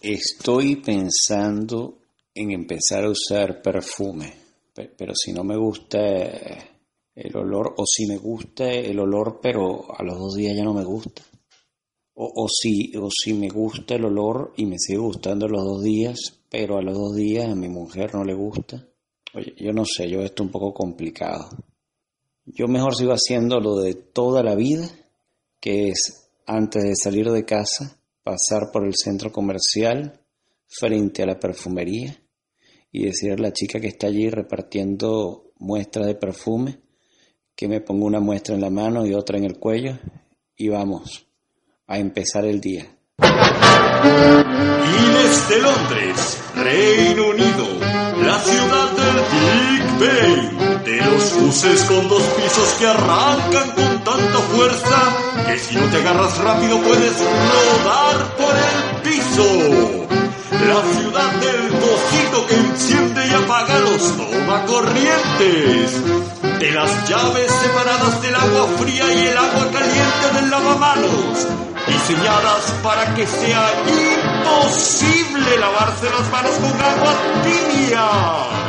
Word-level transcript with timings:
Estoy 0.00 0.76
pensando 0.76 1.98
en 2.32 2.52
empezar 2.52 3.04
a 3.04 3.10
usar 3.10 3.60
perfume, 3.60 4.32
pero 4.96 5.12
si 5.12 5.32
no 5.32 5.42
me 5.42 5.56
gusta 5.56 5.98
el 7.16 7.36
olor, 7.36 7.74
o 7.76 7.84
si 7.84 8.06
me 8.06 8.16
gusta 8.16 8.70
el 8.70 9.00
olor, 9.00 9.40
pero 9.42 9.92
a 9.92 10.04
los 10.04 10.16
dos 10.16 10.36
días 10.36 10.56
ya 10.56 10.62
no 10.62 10.72
me 10.72 10.84
gusta. 10.84 11.22
O, 12.14 12.46
si, 12.48 12.96
o 12.96 13.08
si 13.10 13.32
me 13.34 13.48
gusta 13.48 13.94
el 13.94 14.04
olor 14.04 14.52
y 14.56 14.66
me 14.66 14.76
sigue 14.78 14.98
gustando 14.98 15.48
los 15.48 15.64
dos 15.64 15.82
días, 15.82 16.18
pero 16.48 16.78
a 16.78 16.82
los 16.82 16.96
dos 16.96 17.16
días 17.16 17.48
a 17.48 17.54
mi 17.54 17.68
mujer 17.68 18.14
no 18.14 18.24
le 18.24 18.34
gusta. 18.34 18.84
Oye, 19.34 19.54
yo 19.56 19.72
no 19.72 19.84
sé, 19.84 20.08
yo 20.08 20.20
esto 20.22 20.42
un 20.44 20.50
poco 20.50 20.72
complicado. 20.72 21.48
Yo 22.44 22.66
mejor 22.66 22.94
sigo 22.94 23.12
haciendo 23.12 23.60
lo 23.60 23.76
de 23.76 23.94
toda 23.94 24.42
la 24.42 24.54
vida, 24.54 24.88
que 25.60 25.90
es 25.90 26.30
antes 26.46 26.82
de 26.82 26.94
salir 26.96 27.30
de 27.30 27.44
casa, 27.44 27.97
pasar 28.28 28.70
por 28.70 28.84
el 28.84 28.92
centro 28.94 29.32
comercial 29.32 30.20
frente 30.68 31.22
a 31.22 31.26
la 31.26 31.40
perfumería 31.40 32.14
y 32.92 33.06
decirle 33.06 33.36
a 33.36 33.48
la 33.48 33.54
chica 33.54 33.80
que 33.80 33.86
está 33.86 34.08
allí 34.08 34.28
repartiendo 34.28 35.52
muestras 35.56 36.06
de 36.08 36.14
perfume 36.14 36.78
que 37.56 37.68
me 37.68 37.80
ponga 37.80 38.04
una 38.04 38.20
muestra 38.20 38.54
en 38.54 38.60
la 38.60 38.68
mano 38.68 39.06
y 39.06 39.14
otra 39.14 39.38
en 39.38 39.44
el 39.44 39.58
cuello 39.58 39.98
y 40.56 40.68
vamos 40.68 41.26
a 41.86 41.98
empezar 41.98 42.44
el 42.44 42.60
día. 42.60 42.84
Y 43.18 43.24
desde 45.16 45.62
Londres, 45.62 46.38
Reino 46.54 47.30
Unido, 47.30 47.66
la 48.26 48.38
ciudad 48.40 48.90
del 48.92 49.16
Big 49.32 49.82
Bang, 50.00 50.84
de 50.84 50.96
los 50.98 51.40
buses 51.40 51.82
con 51.84 52.06
dos 52.10 52.22
pisos 52.22 52.76
que 52.78 52.86
arrancan 52.88 53.70
con 53.70 53.87
tanta 54.08 54.38
fuerza 54.38 54.98
que 55.46 55.58
si 55.58 55.76
no 55.76 55.84
te 55.90 55.98
agarras 55.98 56.38
rápido 56.38 56.80
puedes 56.80 57.14
rodar 57.18 58.16
por 58.36 58.54
el 58.56 59.02
piso. 59.02 60.06
La 60.50 60.80
ciudad 60.92 61.30
del 61.44 61.68
cosito 61.78 62.46
que 62.48 62.54
enciende 62.54 63.26
y 63.26 63.32
apaga 63.32 63.78
los 63.78 64.02
corrientes 64.66 66.02
De 66.58 66.70
las 66.72 67.08
llaves 67.08 67.52
separadas 67.62 68.22
del 68.22 68.34
agua 68.34 68.66
fría 68.78 69.04
y 69.12 69.26
el 69.28 69.36
agua 69.36 69.70
caliente 69.72 70.26
del 70.34 70.50
lavamanos 70.50 71.46
diseñadas 71.86 72.74
para 72.82 73.14
que 73.14 73.26
sea 73.26 73.70
imposible 73.86 75.58
lavarse 75.58 76.06
las 76.10 76.30
manos 76.30 76.54
con 76.54 76.82
agua 76.82 77.14
tibia. 77.44 78.67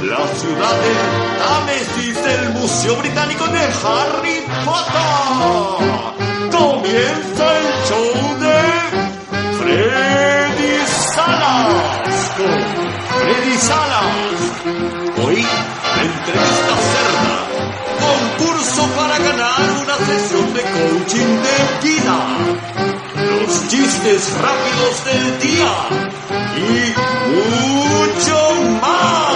La 0.00 0.26
ciudad 0.38 0.74
de 0.82 0.94
Támesis 1.38 2.24
del 2.24 2.50
Museo 2.50 2.96
Británico 2.96 3.46
de 3.46 3.60
Harry 3.60 4.42
Potter. 4.64 6.12
Comienza 6.50 7.58
el 7.58 7.66
show 7.88 8.12
de 8.40 8.58
Freddy 9.58 10.74
Salas. 11.14 12.32
Freddy 13.20 13.56
Salas. 13.58 15.24
Hoy, 15.24 15.46
entrevista 16.00 16.74
cerda 16.92 17.42
concurso 18.02 18.82
para 18.96 19.18
ganar 19.18 19.60
una 19.82 19.96
sesión 20.06 20.54
de 20.54 20.62
coaching 20.62 21.32
de 21.46 21.56
vida, 21.88 22.16
los 23.40 23.68
chistes 23.68 24.32
rápidos 24.40 25.04
del 25.04 25.40
día 25.40 25.72
y 26.56 26.94
mucho 27.30 28.38
más. 28.80 29.31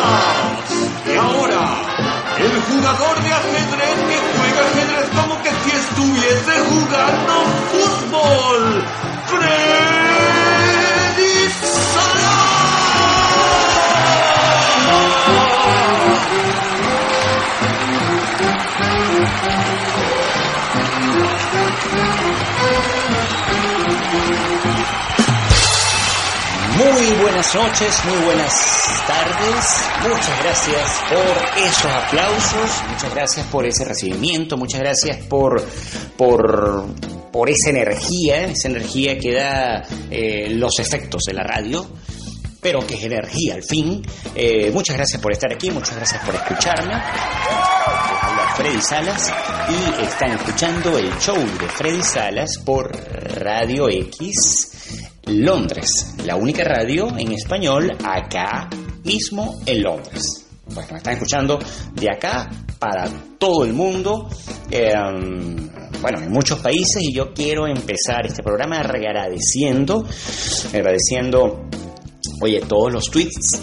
Jugador 2.87 3.21
de 3.21 3.33
ajedrez 3.33 3.99
que 3.99 4.17
juega 4.39 4.61
ajedrez 4.69 5.09
como 5.11 5.43
que 5.43 5.51
si 5.51 5.71
estuviese 5.77 6.53
jugando 6.71 7.35
fútbol. 7.73 8.85
Freddy 9.27 10.37
Muy 26.77 27.17
buenas 27.21 27.53
noches, 27.53 28.05
muy 28.05 28.19
buenas 28.19 28.86
tardes. 29.07 29.89
Muchas 30.03 30.43
gracias 30.43 31.01
por 31.09 31.63
esos 31.65 31.91
aplausos, 31.91 32.83
muchas 32.91 33.15
gracias 33.15 33.47
por 33.47 33.67
ese 33.67 33.85
recibimiento, 33.85 34.57
muchas 34.57 34.81
gracias 34.81 35.19
por, 35.27 35.63
por, 36.17 36.87
por 37.33 37.49
esa 37.49 37.71
energía, 37.71 38.45
esa 38.45 38.69
energía 38.69 39.19
que 39.19 39.35
da 39.35 39.83
eh, 40.11 40.49
los 40.51 40.79
efectos 40.79 41.23
de 41.27 41.35
la 41.35 41.43
radio 41.43 41.87
pero 42.61 42.85
que 42.85 42.95
es 42.95 43.05
energía 43.05 43.55
al 43.55 43.63
fin. 43.63 44.03
Eh, 44.35 44.73
muchas 44.73 44.97
gracias 44.97 45.23
por 45.23 45.31
estar 45.31 45.53
aquí, 45.53 45.71
muchas 45.71 45.95
gracias 45.95 46.21
por 46.25 46.35
escucharme. 46.35 46.95
Habla 46.95 48.55
Freddy 48.57 48.83
Salas 48.83 49.33
y 49.69 50.03
están 50.03 50.33
escuchando 50.33 50.99
el 50.99 51.17
show 51.21 51.37
de 51.37 51.69
Freddy 51.69 52.03
Salas 52.03 52.59
por 52.65 52.91
Radio 53.41 53.89
X 53.89 54.73
Londres, 55.27 56.15
la 56.25 56.35
única 56.35 56.65
radio 56.65 57.09
en 57.17 57.33
español 57.33 57.97
acá 58.05 58.69
mismo 59.07 59.61
en 59.65 59.83
Londres. 59.83 60.47
Pues 60.75 60.91
me 60.91 60.99
están 60.99 61.15
escuchando 61.15 61.61
de 61.95 62.11
acá 62.11 62.51
para 62.79 63.09
todo 63.39 63.65
el 63.65 63.73
mundo, 63.73 64.29
em, 64.69 65.71
bueno, 66.03 66.21
en 66.21 66.31
muchos 66.33 66.59
países 66.59 67.03
y 67.03 67.15
yo 67.15 67.33
quiero 67.33 67.69
empezar 67.69 68.27
este 68.27 68.43
programa 68.43 68.81
agradeciendo, 68.81 70.05
agradeciendo 70.75 71.66
Oye, 72.41 72.61
todos 72.61 72.93
los 72.93 73.11
tweets, 73.11 73.63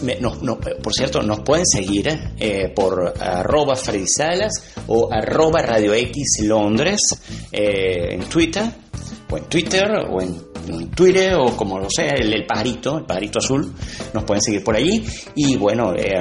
por 0.82 0.94
cierto, 0.94 1.22
nos 1.22 1.42
pueden 1.42 1.66
seguir 1.66 2.08
eh, 2.38 2.72
por 2.76 3.14
arroba 3.20 3.76
Salas 3.76 4.76
o 4.88 5.12
arroba 5.12 5.62
Radio 5.62 5.94
X 5.94 6.42
Londres 6.44 7.00
eh, 7.52 8.14
en 8.14 8.24
Twitter, 8.26 8.64
o 9.30 9.38
en 9.38 9.44
Twitter, 9.46 9.92
o 10.10 10.22
en 10.22 10.90
Twitter 10.92 11.36
o 11.36 11.56
como 11.56 11.80
lo 11.80 11.90
sea, 11.90 12.14
el, 12.16 12.46
pajarito, 12.46 13.00
el 13.00 13.06
pajarito 13.06 13.40
azul, 13.40 13.74
nos 14.14 14.24
pueden 14.24 14.42
seguir 14.42 14.64
por 14.64 14.76
allí. 14.76 15.06
Y 15.36 15.56
bueno, 15.58 15.94
eh, 15.96 16.14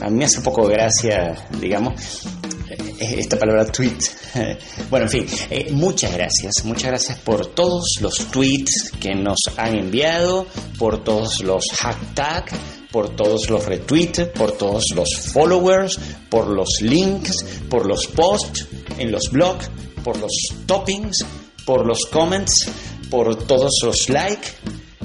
a 0.00 0.10
mí 0.10 0.16
me 0.16 0.24
hace 0.24 0.40
poco 0.40 0.68
de 0.68 0.74
gracia, 0.74 1.48
digamos, 1.60 2.24
eh, 2.24 2.57
esta 3.00 3.38
palabra 3.38 3.66
tweet. 3.66 3.98
Bueno, 4.90 5.06
en 5.06 5.10
fin, 5.10 5.26
eh, 5.50 5.70
muchas 5.72 6.12
gracias, 6.12 6.64
muchas 6.64 6.90
gracias 6.90 7.18
por 7.18 7.46
todos 7.46 7.98
los 8.00 8.30
tweets 8.30 8.92
que 9.00 9.14
nos 9.14 9.38
han 9.56 9.76
enviado, 9.76 10.46
por 10.78 11.04
todos 11.04 11.42
los 11.42 11.64
hashtags, 11.78 12.52
por 12.90 13.14
todos 13.16 13.50
los 13.50 13.64
retweets, 13.66 14.28
por 14.28 14.52
todos 14.52 14.84
los 14.94 15.16
followers, 15.32 15.98
por 16.30 16.48
los 16.48 16.80
links, 16.80 17.44
por 17.68 17.86
los 17.86 18.06
posts 18.06 18.66
en 18.98 19.12
los 19.12 19.30
blogs, 19.30 19.68
por 20.02 20.18
los 20.18 20.32
toppings, 20.66 21.24
por 21.66 21.84
los 21.84 22.06
comments 22.06 22.70
por 23.10 23.36
todos 23.46 23.72
los 23.82 24.08
likes, 24.08 24.48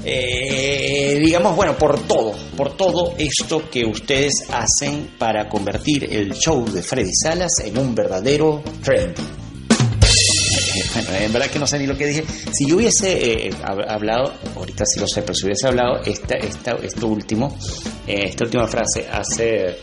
eh, 0.06 1.18
digamos, 1.18 1.56
bueno, 1.56 1.76
por 1.78 1.98
todo, 2.06 2.32
por 2.56 2.76
todo 2.76 3.14
esto 3.16 3.70
que 3.70 3.86
ustedes 3.86 4.44
hacen 4.50 5.12
para 5.18 5.48
convertir 5.48 6.12
el 6.12 6.34
show 6.34 6.64
de 6.70 6.82
Freddy 6.82 7.12
Salas 7.14 7.52
en 7.64 7.78
un 7.78 7.94
verdadero 7.94 8.62
trend. 8.82 9.16
Bueno, 10.94 11.10
en 11.18 11.32
verdad 11.32 11.48
que 11.48 11.58
no 11.58 11.66
sé 11.66 11.78
ni 11.78 11.86
lo 11.86 11.96
que 11.96 12.06
dije. 12.06 12.24
Si 12.52 12.68
yo 12.68 12.76
hubiese 12.76 13.46
eh, 13.46 13.50
hablado, 13.64 14.34
ahorita 14.56 14.84
sí 14.84 15.00
lo 15.00 15.06
sé, 15.06 15.22
pero 15.22 15.34
si 15.34 15.46
hubiese 15.46 15.68
hablado 15.68 16.02
esta, 16.04 16.36
esta, 16.36 16.72
esto 16.72 17.06
último, 17.06 17.56
eh, 18.06 18.24
esta 18.26 18.44
última 18.44 18.66
frase 18.66 19.06
hace, 19.10 19.78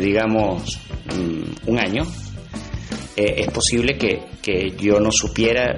digamos, 0.00 0.78
mm, 1.06 1.70
un 1.70 1.78
año, 1.78 2.02
es 3.16 3.46
posible 3.48 3.96
que, 3.96 4.22
que 4.42 4.74
yo 4.76 5.00
no 5.00 5.10
supiera 5.10 5.76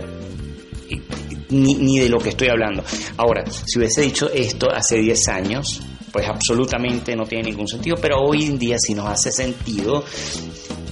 ni, 1.50 1.98
de 1.98 2.08
lo 2.08 2.18
que 2.18 2.30
estoy 2.30 2.48
hablando. 2.48 2.84
Ahora, 3.16 3.44
si 3.46 3.78
hubiese 3.78 4.02
dicho 4.02 4.30
esto 4.32 4.68
hace 4.70 4.98
10 4.98 5.28
años, 5.28 5.80
pues 6.12 6.26
absolutamente 6.28 7.14
no 7.14 7.24
tiene 7.24 7.50
ningún 7.50 7.68
sentido, 7.68 7.96
pero 8.00 8.16
hoy 8.20 8.46
en 8.46 8.58
día 8.58 8.76
sí 8.78 8.94
nos 8.94 9.08
hace 9.08 9.32
sentido 9.32 10.04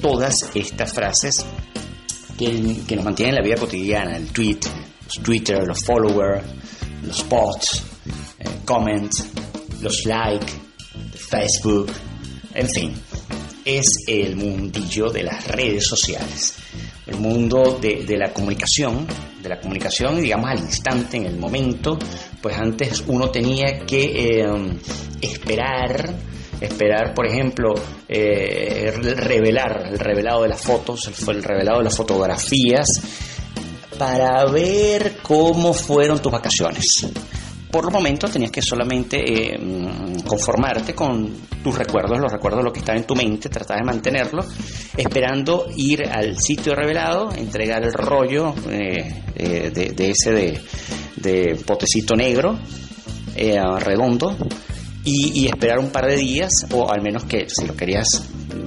todas 0.00 0.34
estas 0.54 0.92
frases 0.92 1.44
que, 2.38 2.76
que 2.86 2.96
nos 2.96 3.04
mantienen 3.04 3.36
en 3.36 3.42
la 3.42 3.46
vida 3.46 3.56
cotidiana, 3.60 4.16
el 4.16 4.28
tweet, 4.28 4.60
los 5.06 5.18
Twitter, 5.22 5.66
los 5.66 5.82
followers, 5.84 6.44
los 7.06 7.22
posts, 7.24 7.82
eh, 8.38 8.44
comments, 8.64 9.24
los 9.80 10.04
likes, 10.04 10.52
Facebook, 11.14 11.90
en 12.54 12.68
fin, 12.68 12.94
es 13.64 13.86
el 14.06 14.36
mundillo 14.36 15.10
de 15.10 15.22
las 15.22 15.46
redes 15.48 15.86
sociales, 15.86 16.56
el 17.06 17.16
mundo 17.16 17.78
de, 17.80 18.04
de 18.04 18.16
la 18.16 18.32
comunicación 18.32 19.06
de 19.44 19.50
la 19.50 19.60
comunicación, 19.60 20.20
digamos, 20.20 20.50
al 20.50 20.58
instante, 20.58 21.18
en 21.18 21.26
el 21.26 21.36
momento, 21.36 21.98
pues 22.40 22.56
antes 22.56 23.04
uno 23.06 23.30
tenía 23.30 23.80
que 23.86 24.40
eh, 24.40 24.46
esperar, 25.20 26.14
esperar, 26.60 27.12
por 27.14 27.26
ejemplo, 27.26 27.74
eh, 28.08 28.90
revelar, 29.16 29.88
el 29.92 29.98
revelado 29.98 30.42
de 30.42 30.48
las 30.48 30.62
fotos, 30.62 31.10
el 31.28 31.42
revelado 31.42 31.78
de 31.78 31.84
las 31.84 31.96
fotografías, 31.96 32.86
para 33.98 34.44
ver 34.46 35.18
cómo 35.22 35.74
fueron 35.74 36.20
tus 36.20 36.32
vacaciones. 36.32 37.06
Por 37.74 37.86
los 37.86 37.92
momentos 37.92 38.30
tenías 38.30 38.52
que 38.52 38.62
solamente 38.62 39.16
eh, 39.18 39.58
mm, 39.58 40.20
conformarte 40.20 40.94
con 40.94 41.28
tus 41.60 41.76
recuerdos, 41.76 42.20
los 42.20 42.30
recuerdos 42.30 42.60
de 42.60 42.64
lo 42.66 42.72
que 42.72 42.78
estaba 42.78 42.96
en 42.96 43.04
tu 43.04 43.16
mente, 43.16 43.48
tratar 43.48 43.78
de 43.78 43.84
mantenerlo, 43.84 44.44
esperando 44.96 45.66
ir 45.74 46.04
al 46.08 46.38
sitio 46.38 46.76
revelado, 46.76 47.32
entregar 47.34 47.82
el 47.82 47.92
rollo 47.92 48.54
eh, 48.70 49.24
eh, 49.34 49.70
de, 49.74 50.08
ese 50.08 50.30
de, 50.30 50.60
de 51.16 51.56
potecito 51.66 52.14
negro, 52.14 52.56
redondo, 53.34 54.36
y, 55.04 55.46
esperar 55.46 55.78
un 55.78 55.90
par 55.90 56.06
de 56.06 56.16
días, 56.16 56.66
o 56.72 56.90
al 56.90 57.02
menos 57.02 57.24
que 57.24 57.46
si 57.48 57.66
lo 57.66 57.76
querías 57.76 58.06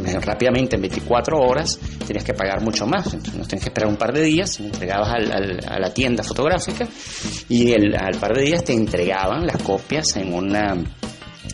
eh, 0.06 0.20
rápidamente 0.20 0.76
en 0.76 0.84
24 0.84 1.40
horas, 1.40 1.80
tenías 2.06 2.24
que 2.24 2.34
pagar 2.34 2.62
mucho 2.62 2.86
más. 2.86 3.06
Entonces 3.08 3.36
no 3.36 3.46
tenías 3.46 3.64
que 3.64 3.70
esperar 3.70 3.90
un 3.90 3.98
par 3.98 4.14
de 4.14 4.22
días, 4.22 4.60
entregabas 4.60 5.16
a 5.16 5.80
la 5.80 5.94
tienda 5.94 6.24
fotográfica 6.24 6.88
y 7.50 7.74
al 7.74 8.18
par 8.20 8.36
de 8.36 8.44
días 8.44 8.64
te 8.64 8.74
entregaban 8.74 9.48
las 9.48 9.58
copias 9.62 10.16
en, 10.18 10.34
una, 10.34 10.74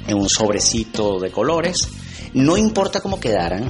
en 0.08 0.18
un 0.18 0.30
sobrecito 0.30 1.18
de 1.20 1.32
colores. 1.32 1.88
No 2.34 2.58
importa 2.58 3.00
cómo 3.00 3.20
quedaran, 3.20 3.68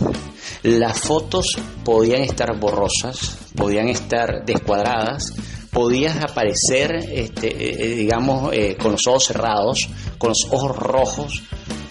las 0.63 0.97
fotos 0.97 1.57
podían 1.83 2.21
estar 2.21 2.57
borrosas, 2.57 3.37
podían 3.55 3.89
estar 3.89 4.45
descuadradas, 4.45 5.33
podías 5.73 6.23
aparecer, 6.23 6.95
este, 7.11 7.47
eh, 7.47 7.75
eh, 7.79 7.95
digamos, 7.95 8.53
eh, 8.53 8.77
con 8.79 8.93
los 8.93 9.05
ojos 9.07 9.25
cerrados, 9.25 9.89
con 10.17 10.29
los 10.29 10.47
ojos 10.51 10.75
rojos, 10.75 11.43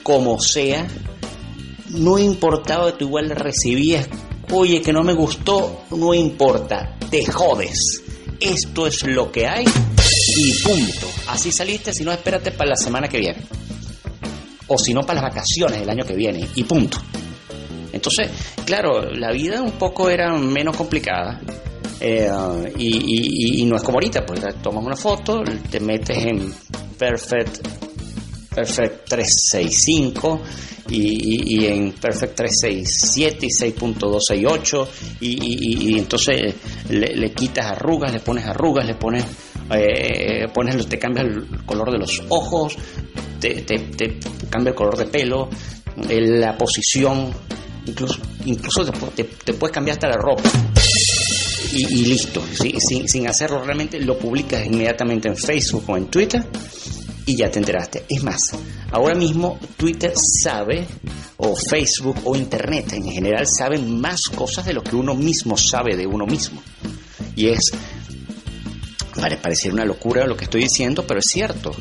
como 0.03 0.41
sea, 0.41 0.87
no 1.91 2.19
importaba, 2.19 2.97
tú 2.97 3.07
igual 3.07 3.31
recibías, 3.31 4.09
oye, 4.53 4.81
que 4.81 4.93
no 4.93 5.03
me 5.03 5.13
gustó, 5.13 5.83
no 5.91 6.15
importa, 6.15 6.97
te 7.11 7.25
jodes. 7.27 8.03
Esto 8.41 8.87
es 8.87 9.05
lo 9.05 9.31
que 9.31 9.47
hay 9.47 9.65
y 9.65 10.63
punto. 10.63 11.07
Así 11.29 11.53
saliste, 11.53 11.93
si 11.93 12.03
no, 12.03 12.13
espérate 12.13 12.53
para 12.53 12.71
la 12.71 12.77
semana 12.77 13.09
que 13.09 13.19
viene. 13.19 13.43
O 14.67 14.79
si 14.79 14.95
no, 14.95 15.03
para 15.03 15.21
las 15.21 15.35
vacaciones 15.35 15.81
del 15.81 15.91
año 15.91 16.05
que 16.05 16.15
viene 16.15 16.49
y 16.55 16.65
punto. 16.65 16.99
Entonces, 17.93 18.31
claro, 18.65 19.11
la 19.11 19.31
vida 19.33 19.61
un 19.61 19.73
poco 19.73 20.09
era 20.09 20.33
menos 20.37 20.77
complicada 20.77 21.41
eh, 22.05 22.29
y, 22.79 23.65
no 23.65 23.77
es 23.77 23.83
como 23.83 23.99
ahorita, 23.99 24.27
pues 24.27 24.41
tomas 24.61 24.85
una 24.85 24.97
foto, 24.97 25.45
te 25.71 25.79
metes 25.79 26.19
en 26.19 26.53
Perfect, 26.99 27.65
Perfect 28.53 29.09
365 29.09 30.41
y, 30.89 31.61
y 31.61 31.67
en 31.67 31.93
Perfect 31.93 32.35
367 32.35 33.47
y 33.47 33.49
6.268 33.49 34.89
y, 35.21 35.97
entonces 35.97 36.57
le, 36.91 37.33
quitas 37.35 37.67
arrugas, 37.67 38.13
le 38.13 38.19
pones 38.19 38.47
arrugas, 38.47 38.85
le 38.85 38.97
pones, 38.97 39.25
eh, 39.73 40.49
pones 40.53 40.85
te 40.89 40.99
cambias 40.99 41.27
el 41.27 41.65
color 41.65 41.93
de 41.93 41.99
los 41.99 42.21
ojos, 42.31 42.77
te, 43.39 43.65
cambia 44.51 44.71
el 44.71 44.77
color 44.77 44.97
de 44.97 45.07
pelo, 45.07 45.49
la 46.09 46.59
posición, 46.59 47.33
incluso, 47.87 48.21
incluso 48.45 48.85
te, 49.15 49.23
te 49.23 49.55
puedes 49.55 49.73
cambiar 49.73 49.99
hasta 49.99 50.09
la 50.09 50.17
ropa 50.17 50.51
y, 51.73 52.05
listo, 52.05 52.43
sin, 53.07 53.27
hacerlo 53.27 53.65
realmente, 53.65 53.99
lo 54.01 54.19
publicas 54.19 54.67
inmediatamente 54.67 55.29
en 55.29 55.37
Facebook 55.37 55.85
o 55.89 55.97
en 55.97 56.07
Twitter 56.07 56.45
y 57.25 57.37
ya 57.37 57.51
te 57.51 57.59
enteraste. 57.59 58.05
Es 58.09 58.23
más, 58.23 58.41
ahora 58.91 59.15
mismo 59.15 59.59
Twitter 59.77 60.13
sabe, 60.43 60.87
o 61.39 61.55
Facebook 61.57 62.19
o 62.25 62.37
Internet 62.37 62.93
en 62.93 63.05
general, 63.05 63.47
saben 63.47 64.01
más 64.01 64.21
cosas 64.35 64.67
de 64.67 64.75
lo 64.75 64.83
que 64.83 64.97
uno 64.97 65.15
mismo 65.15 65.57
sabe 65.57 65.97
de 65.97 66.07
uno 66.07 66.27
mismo. 66.27 66.63
Y 67.35 67.49
es, 67.49 67.73
vale, 69.17 69.39
pareciera 69.39 69.75
una 69.75 69.85
locura 69.85 70.27
lo 70.27 70.37
que 70.37 70.45
estoy 70.45 70.63
diciendo, 70.63 71.07
pero 71.07 71.21
es 71.21 71.27
cierto. 71.33 71.75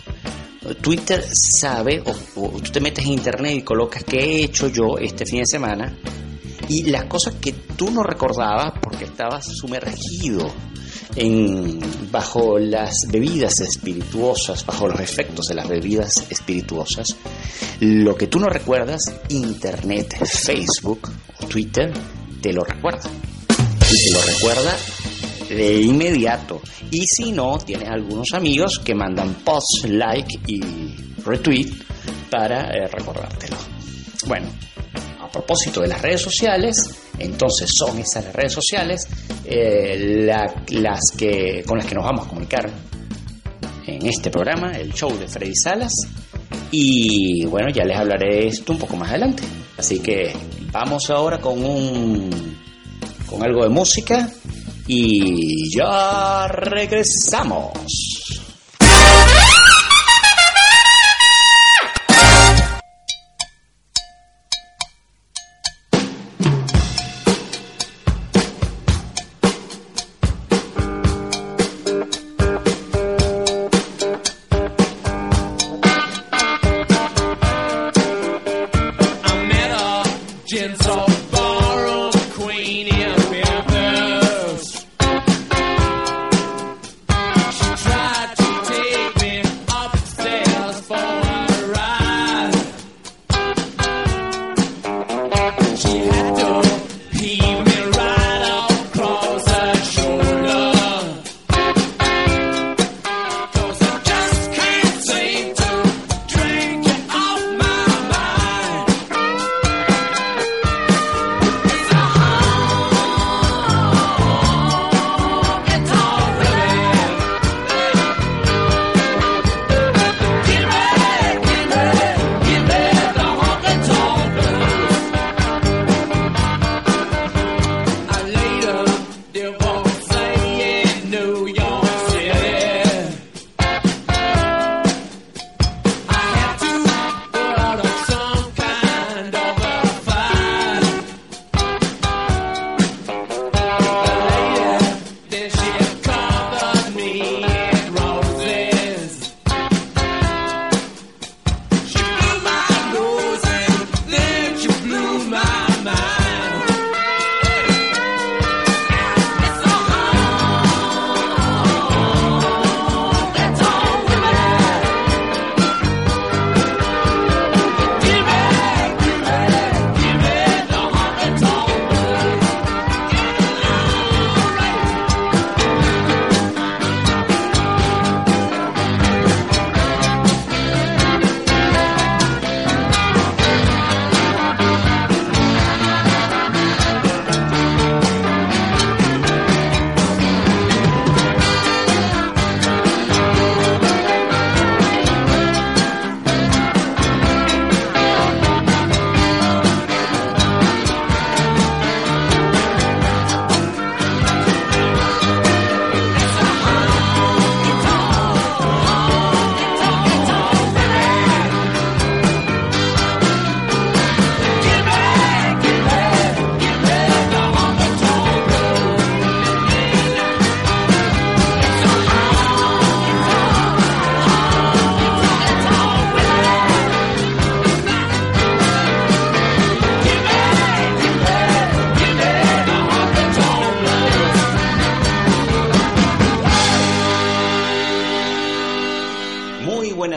Twitter 0.80 1.26
sabe, 1.34 2.02
o, 2.06 2.42
o 2.42 2.50
tú 2.62 2.72
te 2.72 2.80
metes 2.80 3.04
en 3.04 3.14
Internet 3.14 3.56
y 3.58 3.62
colocas 3.64 4.04
qué 4.06 4.20
he 4.20 4.44
hecho 4.46 4.70
yo 4.70 4.98
este 5.00 5.26
fin 5.26 5.40
de 5.40 5.46
semana 5.48 5.98
y 6.68 6.84
las 6.84 7.06
cosas 7.06 7.36
que 7.36 7.52
tú 7.52 7.92
no 7.92 8.04
recordabas 8.04 8.74
porque 8.82 9.06
estabas 9.06 9.46
sumergido 9.46 10.52
en, 11.16 11.80
bajo 12.12 12.58
las 12.60 12.94
bebidas 13.10 13.60
espirituosas, 13.60 14.66
bajo 14.66 14.88
los 14.88 15.00
efectos 15.00 15.46
de 15.48 15.56
las 15.56 15.68
bebidas 15.68 16.26
espirituosas, 16.30 17.16
lo 17.80 18.16
que 18.16 18.28
tú 18.28 18.40
no 18.40 18.48
recuerdas, 18.48 19.02
Internet, 19.30 20.16
Facebook 20.26 21.12
o 21.40 21.46
Twitter, 21.48 21.92
te 22.42 22.54
lo 22.54 22.64
recuerda. 22.64 23.10
Y 23.50 24.06
te 24.06 24.12
lo 24.14 24.22
recuerda 24.22 24.76
de 25.50 25.82
inmediato. 25.82 26.62
Y 26.92 27.06
si 27.06 27.32
no, 27.32 27.58
tienes 27.58 27.90
algunos 27.90 28.28
amigos 28.34 28.80
que 28.84 28.96
mandan 28.96 29.36
post, 29.44 29.86
like 29.86 30.40
y 30.48 30.62
retweet 31.24 31.72
para 32.30 32.70
eh, 32.70 32.88
recordártelo. 32.88 33.58
Bueno, 34.28 34.48
propósito 35.42 35.82
de 35.82 35.88
las 35.88 36.02
redes 36.02 36.22
sociales, 36.22 36.90
entonces 37.18 37.70
son 37.76 37.98
esas 38.00 38.26
las 38.26 38.36
redes 38.36 38.54
sociales 38.54 39.08
eh, 39.44 40.26
las 40.70 41.02
que, 41.18 41.64
con 41.66 41.78
las 41.78 41.88
que 41.88 41.96
nos 41.96 42.06
vamos 42.06 42.26
a 42.26 42.30
comunicar 42.30 42.70
en 43.88 44.06
este 44.06 44.30
programa, 44.30 44.72
el 44.72 44.94
show 44.94 45.18
de 45.18 45.28
Freddy 45.28 45.56
Salas. 45.56 45.94
Y 46.72 47.46
bueno, 47.46 47.70
ya 47.70 47.84
les 47.84 47.98
hablaré 47.98 48.48
esto 48.48 48.72
un 48.72 48.80
poco 48.80 48.96
más 48.96 49.10
adelante. 49.10 49.44
Así 49.78 50.00
que 50.00 50.32
vamos 50.72 51.10
ahora 51.10 51.40
con 51.40 51.64
un 51.64 52.30
con 53.28 53.44
algo 53.44 53.64
de 53.64 53.70
música 53.70 54.30
y 54.88 55.76
ya 55.76 56.48
regresamos. 56.48 58.21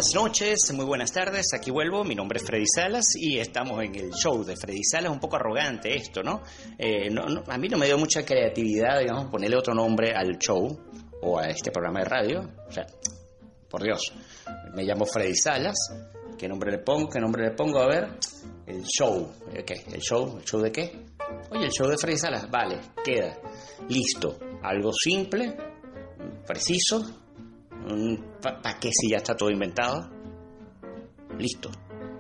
Buenas 0.04 0.14
noches, 0.14 0.58
muy 0.74 0.84
buenas 0.84 1.12
tardes, 1.12 1.46
aquí 1.54 1.70
vuelvo, 1.70 2.04
mi 2.04 2.14
nombre 2.14 2.38
es 2.38 2.44
Freddy 2.44 2.66
Salas 2.66 3.06
y 3.16 3.38
estamos 3.38 3.82
en 3.82 3.94
el 3.94 4.10
show 4.10 4.44
de 4.44 4.54
Freddy 4.54 4.84
Salas, 4.84 5.10
un 5.10 5.18
poco 5.18 5.36
arrogante 5.36 5.96
esto, 5.96 6.22
¿no? 6.22 6.42
Eh, 6.76 7.08
no, 7.10 7.24
no 7.24 7.42
a 7.48 7.56
mí 7.56 7.68
no 7.68 7.78
me 7.78 7.86
dio 7.86 7.96
mucha 7.96 8.22
creatividad, 8.22 8.98
digamos, 9.00 9.30
ponerle 9.30 9.56
otro 9.56 9.72
nombre 9.72 10.12
al 10.14 10.36
show 10.36 10.78
o 11.22 11.38
a 11.38 11.46
este 11.46 11.70
programa 11.70 12.00
de 12.00 12.04
radio, 12.04 12.40
o 12.68 12.70
sea, 12.70 12.84
por 13.70 13.82
Dios, 13.82 14.12
me 14.74 14.82
llamo 14.84 15.06
Freddy 15.06 15.34
Salas, 15.34 15.76
¿qué 16.36 16.48
nombre 16.48 16.70
le 16.70 16.78
pongo? 16.80 17.08
¿Qué 17.08 17.20
nombre 17.20 17.44
le 17.44 17.52
pongo? 17.52 17.78
A 17.78 17.86
ver, 17.86 18.18
el 18.66 18.82
show, 18.84 19.32
¿qué? 19.64 19.84
¿El 19.90 20.02
show? 20.02 20.36
¿El 20.36 20.44
show 20.44 20.60
de 20.60 20.70
qué? 20.70 20.92
Oye, 21.50 21.64
el 21.64 21.72
show 21.72 21.88
de 21.88 21.96
Freddy 21.96 22.18
Salas, 22.18 22.50
vale, 22.50 22.78
queda, 23.02 23.38
listo, 23.88 24.38
algo 24.62 24.92
simple, 24.92 25.56
preciso, 26.46 27.23
¿Para 28.40 28.78
qué 28.80 28.90
si 28.92 29.10
ya 29.10 29.18
está 29.18 29.36
todo 29.36 29.50
inventado? 29.50 30.10
Listo. 31.38 31.70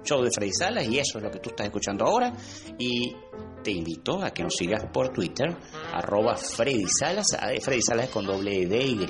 Show 0.04 0.22
de 0.22 0.30
Freddy 0.30 0.52
Salas 0.52 0.86
y 0.86 0.98
eso 0.98 1.18
es 1.18 1.24
lo 1.24 1.30
que 1.30 1.38
tú 1.38 1.50
estás 1.50 1.66
escuchando 1.66 2.04
ahora. 2.04 2.32
Y 2.78 3.14
te 3.62 3.70
invito 3.70 4.22
a 4.22 4.30
que 4.30 4.42
nos 4.42 4.54
sigas 4.54 4.84
por 4.92 5.08
Twitter, 5.10 5.56
arroba 5.92 6.36
Freddy 6.36 6.86
Salas, 6.86 7.36
Freddy 7.62 7.80
Salas 7.82 8.10
con 8.10 8.26
doble 8.26 8.66
D 8.66 8.84
y. 8.84 9.06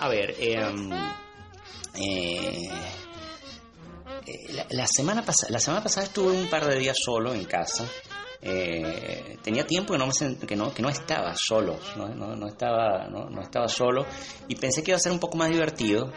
A 0.00 0.08
ver, 0.08 0.34
em, 0.38 0.92
eh, 1.94 2.68
eh, 4.26 4.66
la, 4.70 4.86
semana 4.86 5.24
pasada, 5.24 5.50
la 5.50 5.58
semana 5.58 5.82
pasada 5.82 6.06
estuve 6.06 6.32
un 6.32 6.48
par 6.48 6.66
de 6.66 6.78
días 6.78 6.98
solo 7.02 7.34
en 7.34 7.44
casa 7.44 7.88
eh, 8.40 9.36
tenía 9.42 9.66
tiempo 9.66 9.92
que 9.92 9.98
no, 9.98 10.06
me, 10.06 10.36
que 10.46 10.54
no, 10.54 10.72
que 10.72 10.82
no 10.82 10.88
estaba 10.88 11.34
solo, 11.34 11.76
no, 11.96 12.36
no, 12.36 12.46
estaba, 12.46 13.08
no, 13.08 13.40
estaba 13.40 13.68
solo. 13.68 14.06
Y 14.46 14.54
pensé 14.54 14.82
que 14.82 14.92
iba 14.92 14.96
a 14.96 15.00
ser 15.00 15.12
un 15.12 15.18
poco 15.18 15.36
más 15.36 15.50
divertido. 15.50 16.12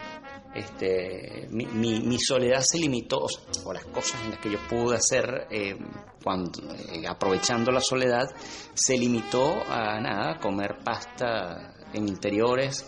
Este, 0.54 1.48
mi, 1.50 1.64
mi, 1.64 2.18
soledad 2.18 2.60
se 2.60 2.78
limitó, 2.78 3.26
o 3.64 3.72
las 3.72 3.86
cosas 3.86 4.20
en 4.22 4.32
las 4.32 4.38
que 4.38 4.50
yo 4.50 4.58
pude 4.68 4.96
hacer 4.96 5.46
eh, 5.50 5.74
cuando, 6.22 6.60
eh, 6.74 7.06
aprovechando 7.08 7.72
la 7.72 7.80
soledad, 7.80 8.28
se 8.74 8.98
limitó 8.98 9.62
a 9.66 9.98
nada, 9.98 10.38
comer 10.38 10.78
pasta 10.84 11.74
en 11.94 12.06
interiores, 12.06 12.86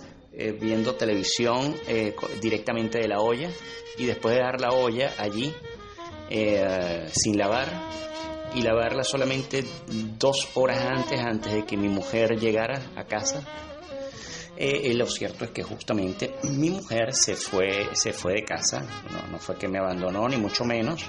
viendo 0.61 0.97
televisión 0.97 1.77
directamente 2.43 2.99
de 2.99 3.09
la 3.09 3.21
olla. 3.21 3.49
Y 3.97 4.05
después 4.05 4.35
de 4.35 4.43
dar 4.43 4.61
la 4.61 4.71
olla 4.71 5.13
allí 5.19 5.55
sin 7.13 7.39
lavar 7.39 7.69
y 8.55 8.63
lavarla 8.63 9.03
solamente 9.03 9.65
dos 10.19 10.49
horas 10.55 10.79
antes, 10.81 11.21
antes 11.21 11.53
de 11.53 11.65
que 11.65 11.77
mi 11.77 11.89
mujer 11.89 12.39
llegara 12.39 12.81
a 12.97 13.05
casa. 13.05 13.45
Eh, 14.57 14.83
eh, 14.91 14.95
lo 14.95 15.07
cierto 15.07 15.45
es 15.45 15.51
que 15.51 15.65
justamente 15.65 16.37
mi 16.45 16.71
mujer 16.71 17.13
se 17.13 17.35
fue, 17.35 17.89
se 17.95 18.13
fue 18.13 18.35
de 18.35 18.45
casa, 18.45 18.83
no, 19.11 19.33
no 19.33 19.39
fue 19.41 19.57
que 19.57 19.67
me 19.67 19.79
abandonó, 19.79 20.29
ni 20.29 20.37
mucho 20.37 20.65
menos. 20.65 21.05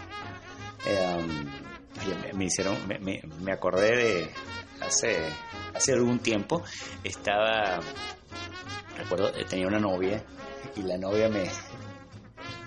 Eh, 0.88 1.46
me, 2.34 2.46
hicieron, 2.46 2.76
me, 2.88 3.00
me, 3.00 3.52
acordé 3.52 3.96
de 3.96 4.30
hace, 4.82 5.18
hace 5.74 5.94
algún 5.94 6.20
tiempo, 6.20 6.64
estaba, 7.04 7.80
recuerdo, 8.98 9.32
tenía 9.48 9.68
una 9.68 9.80
novia 9.80 10.24
y 10.76 10.82
la 10.82 10.98
novia 10.98 11.30
me, 11.30 11.44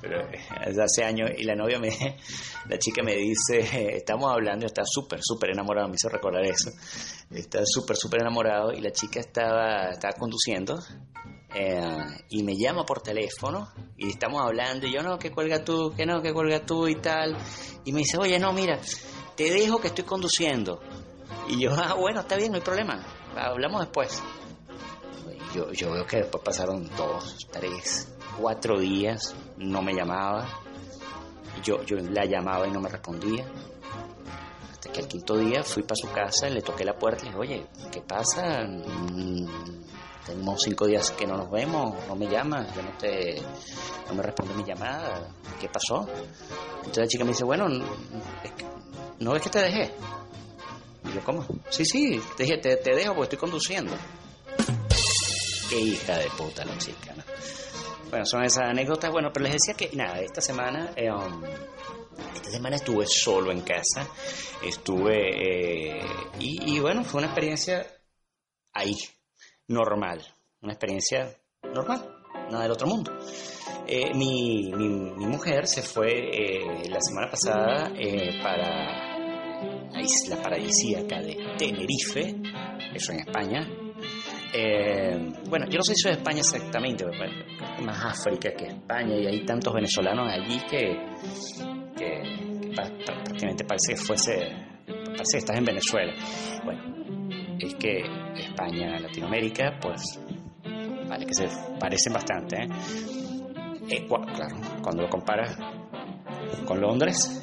pero 0.00 0.28
hace 0.82 1.04
años 1.04 1.30
y 1.36 1.44
la 1.44 1.54
novia 1.54 1.78
me, 1.78 1.90
la 2.68 2.78
chica 2.78 3.02
me 3.02 3.14
dice, 3.16 3.96
estamos 3.96 4.30
hablando, 4.32 4.66
está 4.66 4.82
súper, 4.84 5.20
súper 5.22 5.50
enamorado, 5.50 5.88
me 5.88 5.96
hizo 5.96 6.08
recordar 6.08 6.44
eso, 6.44 6.70
está 7.30 7.60
súper, 7.64 7.96
súper 7.96 8.20
enamorado 8.20 8.72
y 8.72 8.80
la 8.80 8.90
chica 8.90 9.20
estaba, 9.20 9.90
estaba 9.90 10.14
conduciendo 10.14 10.78
eh, 11.54 12.24
y 12.30 12.42
me 12.42 12.56
llama 12.56 12.84
por 12.84 13.00
teléfono 13.00 13.68
y 13.96 14.10
estamos 14.10 14.42
hablando 14.42 14.86
y 14.86 14.92
yo 14.92 15.02
no, 15.02 15.18
que 15.18 15.30
cuelga 15.30 15.64
tú, 15.64 15.92
que 15.96 16.06
no, 16.06 16.22
que 16.22 16.32
cuelga 16.32 16.64
tú 16.64 16.86
y 16.88 16.96
tal 16.96 17.36
y 17.84 17.92
me 17.92 18.00
dice, 18.00 18.18
oye, 18.18 18.38
no, 18.38 18.52
mira, 18.52 18.78
te 19.36 19.50
dejo 19.50 19.80
que 19.80 19.88
estoy 19.88 20.04
conduciendo 20.04 20.80
y 21.48 21.60
yo, 21.60 21.72
ah, 21.72 21.94
bueno, 21.94 22.20
está 22.20 22.36
bien, 22.36 22.52
no 22.52 22.56
hay 22.56 22.62
problema, 22.62 23.04
hablamos 23.34 23.80
después. 23.80 24.22
Yo, 25.54 25.72
yo 25.72 25.92
veo 25.92 26.06
que 26.06 26.18
después 26.18 26.44
pasaron 26.44 26.90
dos, 26.94 27.48
tres, 27.50 28.06
cuatro 28.38 28.78
días, 28.78 29.34
no 29.56 29.82
me 29.82 29.92
llamaba. 29.92 30.46
Yo, 31.62 31.82
yo 31.84 31.96
la 31.96 32.24
llamaba 32.24 32.66
y 32.66 32.70
no 32.70 32.80
me 32.80 32.88
respondía. 32.88 33.44
Hasta 34.70 34.92
que 34.92 35.00
el 35.00 35.08
quinto 35.08 35.36
día 35.36 35.62
fui 35.64 35.82
para 35.82 35.96
su 35.96 36.10
casa, 36.10 36.48
le 36.48 36.62
toqué 36.62 36.84
la 36.84 36.96
puerta 36.96 37.22
y 37.22 37.24
le 37.24 37.30
dije, 37.30 37.40
oye, 37.40 37.66
¿qué 37.90 38.00
pasa? 38.00 38.64
Mm, 38.64 39.46
tenemos 40.24 40.62
cinco 40.62 40.86
días 40.86 41.10
que 41.12 41.26
no 41.26 41.36
nos 41.36 41.50
vemos, 41.50 41.96
no 42.06 42.14
me 42.14 42.28
llamas, 42.28 42.72
yo 42.74 42.82
no 42.82 42.90
te, 42.98 43.42
no 44.08 44.14
me 44.14 44.22
responde 44.22 44.54
mi 44.54 44.62
llamada, 44.62 45.28
¿qué 45.60 45.68
pasó? 45.68 46.06
Entonces 46.78 46.98
la 46.98 47.08
chica 47.08 47.24
me 47.24 47.30
dice, 47.30 47.44
bueno, 47.44 47.66
¿no 49.18 49.32
ves 49.32 49.42
que 49.42 49.50
te 49.50 49.60
dejé? 49.60 49.94
Y 51.04 51.12
yo, 51.14 51.24
¿cómo? 51.24 51.44
Sí, 51.70 51.84
sí, 51.84 52.20
te 52.36 52.44
dije, 52.44 52.58
te, 52.58 52.76
te 52.76 52.94
dejo 52.94 53.14
porque 53.14 53.34
estoy 53.34 53.38
conduciendo. 53.38 53.94
Qué 55.70 55.80
hija 55.80 56.18
de 56.18 56.30
puta 56.30 56.64
la 56.64 56.78
chica, 56.78 57.14
¿no? 57.16 57.22
Bueno, 58.10 58.24
son 58.24 58.42
esas 58.44 58.70
anécdotas. 58.70 59.10
Bueno, 59.10 59.30
pero 59.32 59.44
les 59.44 59.54
decía 59.54 59.74
que 59.74 59.94
nada, 59.96 60.20
esta 60.20 60.40
semana, 60.40 60.92
eh, 60.96 61.10
um, 61.10 61.42
esta 62.34 62.50
semana 62.50 62.76
estuve 62.76 63.06
solo 63.06 63.52
en 63.52 63.60
casa. 63.60 64.08
Estuve, 64.62 65.98
eh, 65.98 66.06
y, 66.38 66.78
bueno, 66.80 67.04
fue 67.04 67.18
una 67.18 67.28
experiencia 67.28 67.86
ahí, 68.72 68.94
normal. 69.66 70.24
Una 70.62 70.72
experiencia 70.72 71.36
normal, 71.62 72.22
nada 72.50 72.62
del 72.62 72.72
otro 72.72 72.86
mundo. 72.86 73.12
Eh, 73.86 74.14
mi, 74.14 74.72
mi, 74.72 75.26
mujer 75.26 75.66
se 75.66 75.82
fue 75.82 76.30
la 76.88 77.00
semana 77.00 77.30
pasada 77.30 77.90
para 78.42 79.18
la 79.90 80.02
isla 80.02 80.42
paradisíaca 80.42 81.20
de 81.20 81.36
Tenerife, 81.56 82.36
eso 82.94 83.12
en 83.12 83.20
España, 83.20 83.87
eh, 84.52 85.32
bueno, 85.48 85.66
yo 85.66 85.76
no 85.78 85.82
sé 85.82 85.94
si 85.94 86.08
es 86.08 86.16
España 86.16 86.38
exactamente, 86.38 87.04
es 87.04 87.84
más 87.84 88.04
África 88.04 88.50
que 88.56 88.66
España 88.66 89.16
y 89.16 89.26
hay 89.26 89.44
tantos 89.44 89.74
venezolanos 89.74 90.30
allí 90.30 90.60
que, 90.70 90.96
prácticamente 92.74 93.64
parece 93.64 93.94
que 93.94 93.96
fuese, 93.96 94.32
parece 94.86 95.32
que 95.32 95.38
estás 95.38 95.58
en 95.58 95.64
Venezuela. 95.64 96.12
Bueno, 96.64 96.80
es 97.58 97.74
que 97.74 98.02
España, 98.36 98.98
Latinoamérica, 98.98 99.78
pues 99.80 100.20
vale 101.08 101.26
que 101.26 101.34
se 101.34 101.48
parecen 101.78 102.12
bastante. 102.12 102.56
¿eh? 102.56 102.68
Eh, 103.90 104.06
claro, 104.06 104.56
cuando 104.82 105.02
lo 105.02 105.08
comparas 105.08 105.56
con 106.66 106.80
Londres 106.80 107.42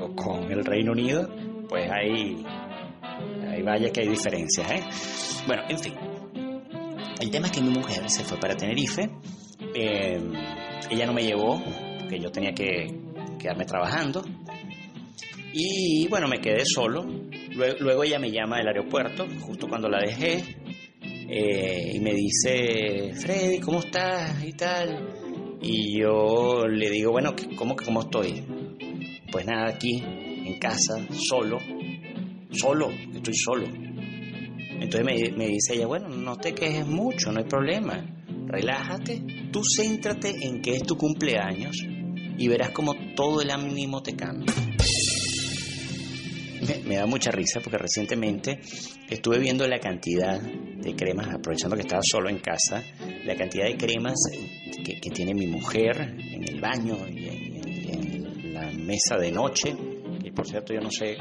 o 0.00 0.14
con 0.14 0.50
el 0.50 0.64
Reino 0.64 0.92
Unido, 0.92 1.28
pues 1.68 1.90
hay, 1.90 2.44
hay 3.48 3.62
vaya 3.62 3.90
que 3.90 4.00
hay 4.00 4.08
diferencias. 4.08 4.70
¿eh? 4.70 4.82
Bueno, 5.46 5.62
en 5.68 5.78
fin, 5.78 5.94
el 7.20 7.30
tema 7.30 7.46
es 7.46 7.52
que 7.52 7.62
mi 7.62 7.70
mujer 7.70 8.08
se 8.10 8.24
fue 8.24 8.38
para 8.38 8.56
Tenerife, 8.56 9.10
eh, 9.74 10.20
ella 10.90 11.06
no 11.06 11.12
me 11.12 11.24
llevó, 11.24 11.62
porque 11.98 12.20
yo 12.20 12.30
tenía 12.30 12.52
que 12.52 12.86
quedarme 13.38 13.64
trabajando, 13.64 14.22
y 15.52 16.06
bueno, 16.08 16.28
me 16.28 16.40
quedé 16.40 16.64
solo. 16.66 17.02
Luego, 17.54 18.04
ella 18.04 18.18
me 18.18 18.30
llama 18.30 18.58
del 18.58 18.68
aeropuerto, 18.68 19.26
justo 19.40 19.66
cuando 19.66 19.88
la 19.88 20.00
dejé, 20.00 20.44
eh, 21.02 21.92
y 21.94 22.00
me 22.00 22.12
dice, 22.12 23.14
Freddy, 23.14 23.60
¿cómo 23.60 23.78
estás? 23.78 24.44
y 24.44 24.52
tal. 24.52 25.58
Y 25.62 25.98
yo 25.98 26.66
le 26.68 26.90
digo, 26.90 27.12
bueno, 27.12 27.34
¿cómo 27.56 27.74
cómo 27.74 28.02
estoy? 28.02 28.44
Pues 29.32 29.46
nada, 29.46 29.70
aquí, 29.70 30.02
en 30.02 30.58
casa, 30.58 31.06
solo, 31.10 31.58
solo, 32.50 32.90
estoy 32.90 33.34
solo 33.34 33.86
entonces 34.80 35.34
me, 35.36 35.46
dice 35.46 35.74
ella, 35.74 35.86
bueno, 35.86 36.08
no 36.08 36.36
te 36.36 36.54
quejes 36.54 36.86
mucho, 36.86 37.32
no 37.32 37.40
hay 37.40 37.46
problema. 37.46 38.04
Relájate, 38.46 39.22
tú 39.50 39.62
céntrate 39.64 40.32
en 40.42 40.60
que 40.60 40.76
es 40.76 40.82
tu 40.82 40.96
cumpleaños 40.96 41.76
y 42.38 42.48
verás 42.48 42.70
como 42.70 42.94
todo 43.14 43.40
el 43.40 43.50
ánimo 43.50 44.02
te 44.02 44.14
cambia. 44.14 44.54
Me, 46.86 46.96
da 46.96 47.06
mucha 47.06 47.30
risa 47.30 47.60
porque 47.60 47.78
recientemente 47.78 48.60
estuve 49.08 49.38
viendo 49.38 49.66
la 49.66 49.78
cantidad 49.78 50.40
de 50.40 50.94
cremas, 50.94 51.28
aprovechando 51.32 51.76
que 51.76 51.82
estaba 51.82 52.02
solo 52.02 52.28
en 52.28 52.38
casa, 52.38 52.82
la 53.24 53.36
cantidad 53.36 53.66
de 53.66 53.76
cremas 53.76 54.14
que, 54.84 55.10
tiene 55.10 55.34
mi 55.34 55.46
mujer 55.46 56.14
en 56.18 56.42
el 56.48 56.60
baño 56.60 56.96
y 57.08 57.28
en, 57.28 58.52
la 58.52 58.70
mesa 58.72 59.18
de 59.18 59.30
noche, 59.30 59.76
que 60.22 60.32
por 60.32 60.46
cierto 60.46 60.72
yo 60.72 60.80
no 60.80 60.90
sé 60.90 61.16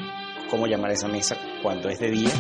cómo 0.50 0.68
llamar 0.68 0.92
esa 0.92 1.10
mesa 1.10 1.36
cuando 1.62 1.90
es 1.90 2.00
de 2.00 2.12
día, 2.12 2.32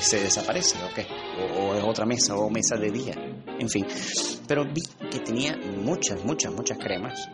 se 0.00 0.20
desaparece, 0.20 0.76
¿ok? 0.84 1.58
O, 1.58 1.74
es 1.74 1.84
otra 1.84 2.06
mesa, 2.06 2.36
o 2.36 2.50
mesa 2.50 2.76
de 2.76 2.90
día, 2.90 3.14
en 3.58 3.68
fin. 3.68 3.86
Pero 4.46 4.64
vi 4.64 4.82
que 5.10 5.20
tenía 5.20 5.56
muchas, 5.56 6.24
muchas, 6.24 6.52
muchas 6.52 6.78
cremas. 6.78 7.28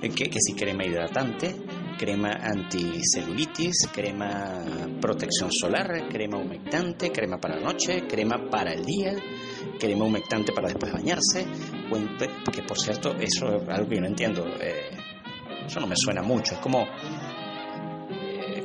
Que, 0.00 0.30
que 0.30 0.40
si 0.40 0.54
crema 0.54 0.84
hidratante, 0.84 1.54
crema 1.98 2.30
anticelulitis, 2.40 3.88
crema 3.92 4.64
protección 5.00 5.50
solar, 5.52 6.08
crema 6.08 6.38
humectante, 6.38 7.10
crema 7.10 7.38
para 7.38 7.56
la 7.56 7.62
noche, 7.62 8.06
crema 8.08 8.48
para 8.50 8.72
el 8.72 8.84
día. 8.84 9.14
crema 9.78 10.04
humectante 10.04 10.52
para 10.52 10.68
después 10.68 10.92
bañarse, 10.92 11.46
que 12.52 12.62
por 12.62 12.78
cierto, 12.78 13.14
eso 13.16 13.46
es 13.56 13.68
algo 13.68 13.88
que 13.88 13.96
yo 13.96 14.00
no 14.00 14.06
entiendo. 14.06 14.46
Eh, 14.60 14.90
eso 15.66 15.80
no 15.80 15.86
me 15.86 15.96
suena 15.96 16.22
mucho. 16.22 16.54
Es 16.54 16.60
como, 16.60 16.80
eh, 16.80 17.27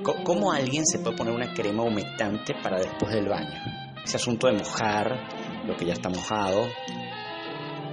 ¿cómo 0.04 0.52
alguien 0.52 0.86
se 0.86 1.00
puede 1.00 1.18
poner 1.18 1.34
una 1.34 1.54
crema 1.54 1.84
humectante 1.84 2.54
para 2.62 2.78
después 2.78 3.14
del 3.14 3.28
baño? 3.28 3.60
Ese 4.04 4.18
asunto 4.18 4.48
de 4.48 4.54
mojar 4.54 5.66
lo 5.66 5.76
que 5.76 5.86
ya 5.86 5.94
está 5.94 6.10
mojado, 6.10 6.68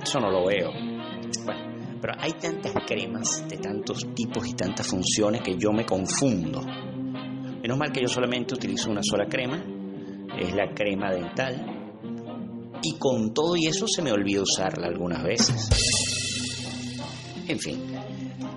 eso 0.03 0.19
no 0.19 0.31
lo 0.31 0.47
veo. 0.47 0.73
Bueno, 1.45 1.99
pero 2.01 2.15
hay 2.19 2.33
tantas 2.33 2.73
cremas 2.87 3.47
de 3.49 3.59
tantos 3.59 4.07
tipos 4.15 4.47
y 4.49 4.55
tantas 4.55 4.87
funciones 4.87 5.43
que 5.43 5.57
yo 5.57 5.73
me 5.73 5.85
confundo. 5.85 6.63
Menos 7.63 7.79
mal 7.79 7.93
que 7.93 8.01
yo 8.01 8.09
solamente 8.09 8.55
utilizo 8.55 8.91
una 8.91 9.03
sola 9.03 9.27
crema, 9.27 9.63
es 10.39 10.55
la 10.55 10.73
crema 10.75 11.13
dental, 11.13 11.81
y 12.83 12.95
con 12.95 13.35
todo 13.35 13.57
y 13.57 13.67
eso 13.67 13.87
se 13.87 14.03
me 14.03 14.11
olvida 14.11 14.43
usarla 14.43 14.87
algunas 14.87 15.23
veces. 15.23 15.69
En 17.47 17.59
fin, 17.59 17.83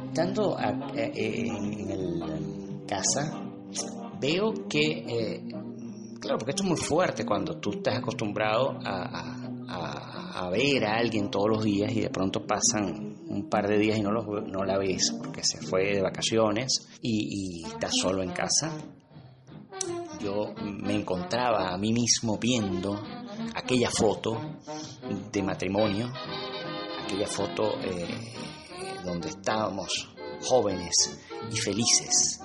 estando 0.07 0.57
en, 0.57 1.91
el 1.91 2.86
casa, 2.88 3.42
veo 4.20 4.67
que, 4.67 5.03
eh, 5.08 5.43
claro, 6.20 6.38
porque 6.38 6.51
esto 6.51 6.63
es 6.63 6.70
muy 6.70 6.77
fuerte 6.77 7.25
cuando 7.25 7.58
tú 7.58 7.72
estás 7.72 7.98
acostumbrado 7.98 8.77
a, 8.84 9.39
ver 10.51 10.86
a 10.86 10.98
alguien 10.98 11.32
todos 11.32 11.50
los 11.50 11.63
días 11.63 11.91
y 11.93 12.01
de 12.01 12.10
pronto 12.10 12.46
pasan 12.46 13.15
un 13.27 13.50
par 13.50 13.67
de 13.67 13.77
días 13.79 13.98
y 13.98 14.01
no, 14.01 14.12
no 14.12 14.63
la 14.63 14.77
ves 14.77 15.12
porque 15.17 15.41
se 15.43 15.60
fue 15.62 15.96
de 15.96 16.01
vacaciones 16.01 16.89
y, 17.01 17.62
y 17.62 17.65
estás 17.65 17.96
solo 17.96 18.22
en 18.22 18.32
casa. 18.32 18.72
Yo 20.22 20.53
me 20.63 20.93
encontraba 20.93 21.74
a 21.74 21.77
mí 21.77 21.91
mismo 21.91 22.38
viendo 22.38 23.01
aquella 23.55 23.89
foto 23.89 24.39
de 25.32 25.43
matrimonio, 25.43 26.12
aquella 27.03 27.27
foto 27.27 27.79
eh, 27.82 28.34
donde 29.03 29.29
estábamos 29.29 30.10
jóvenes 30.41 31.19
y 31.52 31.58
felices, 31.58 32.39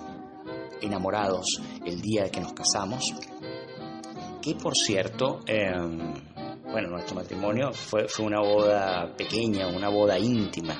enamorados 0.80 1.60
el 1.84 2.00
día 2.00 2.30
que 2.30 2.40
nos 2.40 2.52
casamos, 2.52 3.14
que 4.40 4.54
por 4.54 4.76
cierto, 4.76 5.40
em, 5.46 6.14
bueno, 6.70 6.88
nuestro 6.90 7.16
matrimonio 7.16 7.72
fue, 7.72 8.08
fue 8.08 8.26
una 8.26 8.40
boda 8.40 9.14
pequeña, 9.16 9.68
una 9.68 9.88
boda 9.88 10.18
íntima, 10.18 10.76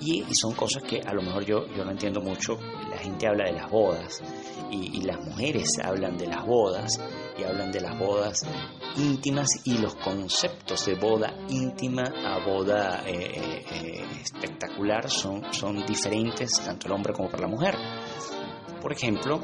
y, 0.00 0.22
son 0.34 0.54
cosas 0.54 0.82
que 0.82 1.00
a 1.00 1.12
lo 1.12 1.22
mejor 1.22 1.44
yo, 1.44 1.66
yo 1.76 1.84
no 1.84 1.90
entiendo 1.90 2.20
mucho, 2.20 2.58
la 2.90 2.98
gente 2.98 3.26
habla 3.26 3.44
de 3.44 3.52
las 3.52 3.70
bodas, 3.70 4.22
y, 4.70 4.98
y 4.98 5.02
las 5.02 5.18
mujeres 5.24 5.78
hablan 5.82 6.16
de 6.16 6.26
las 6.26 6.44
bodas, 6.46 7.00
y 7.38 7.44
hablan 7.44 7.72
de 7.72 7.80
las 7.80 7.98
bodas 7.98 8.44
íntimas 8.96 9.48
y 9.64 9.78
los 9.78 9.94
conceptos 9.96 10.86
de 10.86 10.94
boda 10.94 11.32
íntima 11.48 12.04
a 12.24 12.44
boda 12.44 13.02
eh, 13.06 13.12
eh, 13.12 13.64
eh, 13.70 14.04
espectacular 14.20 15.08
son, 15.08 15.52
son 15.52 15.84
diferentes 15.86 16.60
tanto 16.64 16.86
el 16.86 16.92
hombre 16.92 17.12
como 17.12 17.30
para 17.30 17.42
la 17.42 17.48
mujer. 17.48 17.74
Por 18.80 18.92
ejemplo, 18.92 19.40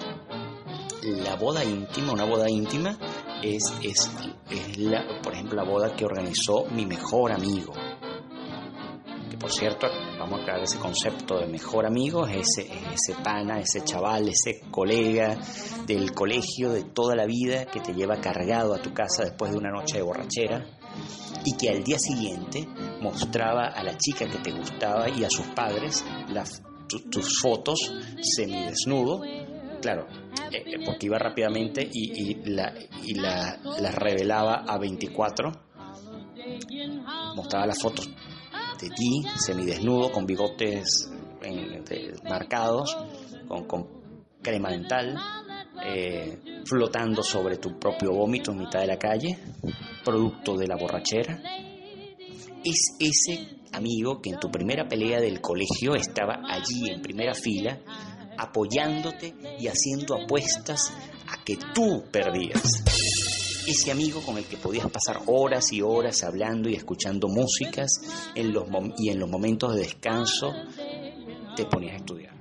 la 1.03 1.37
boda 1.37 1.63
íntima, 1.65 2.13
una 2.13 2.25
boda 2.25 2.49
íntima 2.49 2.99
es, 3.43 3.73
es, 3.83 4.11
es 4.51 4.79
la, 4.79 5.21
por 5.23 5.35
ejemplo, 5.35 5.57
la 5.57 5.69
boda 5.69 5.95
que 5.95 6.05
organizó 6.05 6.67
mi 6.71 6.87
mejor 6.87 7.33
amigo. 7.33 7.73
Que 9.31 9.37
por 9.37 9.51
cierto, 9.51 9.89
vamos 10.19 10.41
a 10.41 10.45
crear 10.45 10.63
ese 10.63 10.79
concepto 10.79 11.39
de 11.39 11.47
mejor 11.47 11.87
amigo, 11.87 12.27
es 12.27 12.59
ese, 12.59 12.73
ese 12.93 13.15
pana, 13.23 13.61
ese 13.61 13.85
chaval, 13.85 14.29
ese 14.29 14.63
colega 14.71 15.39
del 15.87 16.13
colegio 16.13 16.71
de 16.71 16.85
toda 16.85 17.15
la 17.15 17.27
vida 17.27 17.67
que 17.67 17.81
te 17.81 17.93
lleva 17.93 18.21
cargado 18.21 18.75
a 18.75 18.83
tu 18.83 18.93
casa 18.93 19.25
después 19.25 19.53
de 19.53 19.59
una 19.59 19.71
noche 19.71 19.99
de 19.99 20.03
borrachera 20.03 20.65
y 21.45 21.57
que 21.57 21.71
al 21.71 21.85
día 21.85 21.99
siguiente 21.99 22.67
mostraba 23.01 23.69
a 23.69 23.83
la 23.85 23.97
chica 23.97 24.27
que 24.27 24.39
te 24.39 24.53
gustaba 24.53 25.09
y 25.09 25.25
a 25.25 25.31
sus 25.31 25.47
padres 25.49 26.05
tus 26.87 27.41
fotos 27.41 27.93
semidesnudo, 28.21 29.23
claro, 29.81 30.07
eh, 30.51 30.63
eh, 30.67 30.85
porque 30.85 31.07
iba 31.07 31.19
rápidamente 31.19 31.89
y, 31.93 32.35
la, 32.51 32.73
y 33.05 33.15
la, 33.15 33.59
las 33.81 33.95
revelaba 33.95 34.65
a 34.67 34.79
24, 34.79 35.51
mostraba 37.35 37.67
las 37.67 37.81
fotos 37.81 38.09
de 38.81 38.91
ti, 38.91 39.23
semidesnudo, 39.37 40.13
con 40.13 40.27
bigotes 40.27 41.11
marcados, 42.25 42.97
con, 43.49 43.97
crema 44.43 44.71
dental, 44.71 45.17
eh, 45.85 46.63
flotando 46.65 47.23
sobre 47.23 47.57
tu 47.57 47.79
propio 47.81 48.13
vómito 48.13 48.53
en 48.53 48.59
mitad 48.59 48.81
de 48.81 48.87
la 48.87 48.97
calle, 48.97 49.39
producto 50.05 50.57
de 50.57 50.69
la 50.69 50.77
borrachera. 50.77 51.41
Es 52.65 52.97
ese 53.01 53.56
amigo 53.77 54.21
que 54.21 54.31
en 54.31 54.41
tu 54.41 54.51
primera 54.51 54.89
pelea 54.89 55.21
del 55.21 55.41
colegio 55.41 55.95
estaba 55.95 56.41
allí 56.49 56.91
en 56.91 57.03
primera 57.03 57.35
fila, 57.35 57.79
apoyándote 58.39 59.35
y 59.59 59.69
haciendo 59.69 60.15
apuestas 60.15 60.93
a 61.29 61.45
que 61.45 61.57
tú 61.75 62.05
perdías 62.11 62.83
ese 63.67 63.91
amigo 63.91 64.21
con 64.21 64.39
el 64.39 64.45
que 64.45 64.57
podías 64.57 64.89
pasar 64.91 65.23
horas 65.27 65.73
y 65.73 65.83
horas 65.83 66.23
hablando 66.23 66.69
y 66.69 66.75
escuchando 66.75 67.29
músicas 67.29 68.01
en 68.35 68.53
los 68.53 68.65
y 68.97 69.11
en 69.11 69.19
los 69.19 69.29
momentos 69.29 69.75
de 69.75 69.81
descanso 69.81 70.53
te 71.57 71.65
ponías 71.65 71.95
a 71.95 71.97
estudiar. 71.97 72.37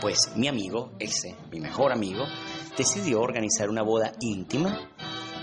Pues 0.00 0.32
mi 0.36 0.48
amigo, 0.48 0.92
ese, 0.98 1.36
mi 1.50 1.60
mejor 1.60 1.92
amigo, 1.92 2.24
decidió 2.76 3.20
organizar 3.20 3.70
una 3.70 3.82
boda 3.82 4.12
íntima 4.20 4.90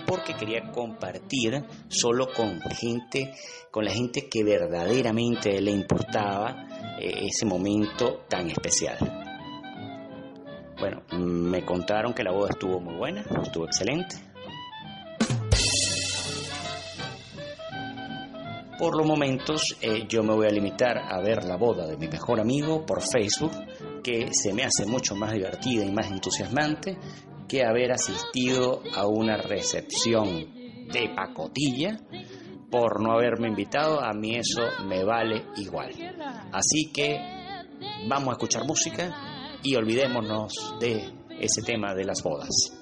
porque 0.10 0.34
quería 0.34 0.72
compartir 0.72 1.64
solo 1.88 2.30
con 2.36 2.60
gente, 2.62 3.32
con 3.70 3.86
la 3.86 3.92
gente 3.92 4.28
que 4.28 4.44
verdaderamente 4.44 5.62
le 5.62 5.70
importaba 5.70 6.98
eh, 7.00 7.28
ese 7.28 7.46
momento 7.46 8.26
tan 8.28 8.50
especial. 8.50 8.98
Bueno, 10.80 11.04
me 11.12 11.64
contaron 11.64 12.16
que 12.16 12.24
la 12.24 12.32
boda 12.32 12.50
estuvo 12.50 12.80
muy 12.80 12.96
buena, 12.96 13.24
estuvo 13.44 13.66
excelente. 13.66 14.16
Por 18.80 18.98
los 18.98 19.06
momentos 19.06 19.78
eh, 19.80 20.08
yo 20.08 20.24
me 20.24 20.34
voy 20.34 20.48
a 20.48 20.52
limitar 20.52 20.98
a 20.98 21.22
ver 21.22 21.44
la 21.44 21.58
boda 21.58 21.86
de 21.86 21.98
mi 21.98 22.08
mejor 22.08 22.40
amigo 22.40 22.84
por 22.84 23.04
Facebook, 23.04 23.52
que 24.02 24.30
se 24.32 24.54
me 24.54 24.64
hace 24.64 24.88
mucho 24.88 25.16
más 25.16 25.34
divertida 25.34 25.86
y 25.86 25.92
más 25.92 26.10
entusiasmante 26.10 26.98
que 27.50 27.66
haber 27.66 27.92
asistido 27.92 28.82
a 28.96 29.08
una 29.08 29.36
recepción 29.36 30.88
de 30.94 31.10
pacotilla 31.16 32.00
por 32.72 33.02
no 33.02 33.12
haberme 33.14 33.48
invitado, 33.48 34.00
a 34.00 34.14
mí 34.14 34.36
eso 34.36 34.62
me 34.86 35.04
vale 35.04 35.44
igual. 35.58 35.92
Así 36.54 36.92
que 36.94 37.20
vamos 38.08 38.30
a 38.30 38.32
escuchar 38.34 38.66
música 38.66 39.60
y 39.64 39.76
olvidémonos 39.76 40.76
de 40.80 41.12
ese 41.40 41.62
tema 41.64 41.94
de 41.94 42.06
las 42.06 42.22
bodas. 42.22 42.79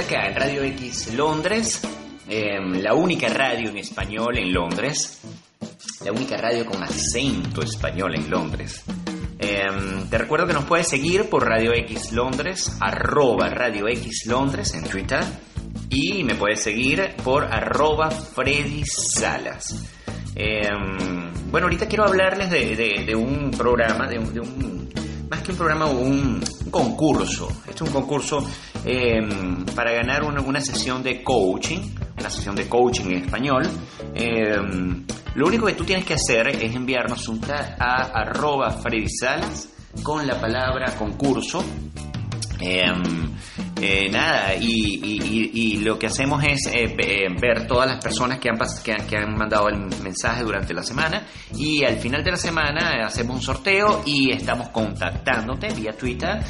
Acá 0.00 0.28
en 0.28 0.34
Radio 0.34 0.62
X 0.62 1.12
Londres, 1.14 1.82
em, 2.26 2.80
la 2.80 2.94
única 2.94 3.28
radio 3.28 3.68
en 3.68 3.76
español 3.76 4.38
en 4.38 4.50
Londres, 4.50 5.20
la 6.02 6.10
única 6.10 6.38
radio 6.38 6.64
con 6.64 6.82
acento 6.82 7.60
español 7.60 8.14
en 8.14 8.30
Londres. 8.30 8.82
Em, 9.38 10.08
te 10.08 10.16
recuerdo 10.16 10.46
que 10.46 10.54
nos 10.54 10.64
puedes 10.64 10.88
seguir 10.88 11.28
por 11.28 11.46
Radio 11.46 11.74
X 11.74 12.12
Londres, 12.12 12.78
arroba 12.80 13.50
Radio 13.50 13.88
X 13.88 14.24
Londres 14.24 14.72
en 14.72 14.84
Twitter 14.84 15.22
y 15.90 16.24
me 16.24 16.34
puedes 16.34 16.62
seguir 16.62 17.16
por 17.22 17.44
arroba 17.44 18.10
Freddy 18.10 18.84
Salas. 18.86 19.84
Em, 20.34 21.50
bueno, 21.50 21.66
ahorita 21.66 21.86
quiero 21.86 22.06
hablarles 22.06 22.50
de, 22.50 23.14
un 23.14 23.50
programa, 23.50 24.08
de 24.08 24.18
un, 24.18 24.88
más 25.28 25.42
que 25.42 25.50
un 25.50 25.58
programa, 25.58 25.86
un, 25.86 26.42
un 26.59 26.59
concurso. 26.70 27.48
Este 27.68 27.72
es 27.72 27.80
un 27.82 27.90
concurso 27.90 28.44
em, 28.84 29.64
para 29.74 29.92
ganar 29.92 30.22
una, 30.24 30.60
sesión 30.60 31.02
de 31.02 31.22
coaching, 31.22 31.94
una 32.18 32.30
sesión 32.30 32.54
de 32.54 32.68
coaching 32.68 33.06
en 33.06 33.24
español. 33.24 33.68
Em, 34.14 35.04
lo 35.34 35.46
único 35.46 35.66
que 35.66 35.74
tú 35.74 35.84
tienes 35.84 36.04
que 36.04 36.14
hacer 36.14 36.48
es 36.48 36.74
enviarnos 36.74 37.28
un 37.28 37.40
tag 37.40 37.76
a 37.78 38.04
arroba 38.20 38.70
Freddy 38.70 39.08
Salas 39.08 39.68
con 40.02 40.26
la 40.26 40.40
palabra 40.40 40.94
concurso. 40.96 41.64
Eh, 42.60 42.92
nada, 44.10 44.54
y, 44.54 45.78
lo 45.80 45.98
que 45.98 46.06
hacemos 46.06 46.42
es 46.44 46.66
eh, 46.66 46.94
eh, 46.98 47.26
ver 47.40 47.66
todas 47.66 47.88
las 47.88 48.02
personas 48.02 48.38
que 48.38 48.50
han, 48.50 48.58
que 49.06 49.16
han, 49.16 49.34
mandado 49.34 49.68
el 49.68 49.78
mensaje 50.02 50.42
durante 50.42 50.74
la 50.74 50.82
semana 50.82 51.26
y 51.56 51.84
al 51.84 51.96
final 51.96 52.22
de 52.22 52.32
la 52.32 52.36
semana 52.36 53.06
hacemos 53.06 53.36
un 53.36 53.42
sorteo 53.42 54.02
y 54.04 54.32
estamos 54.32 54.68
contactándote 54.68 55.72
vía 55.72 55.92
Twitter 55.92 56.40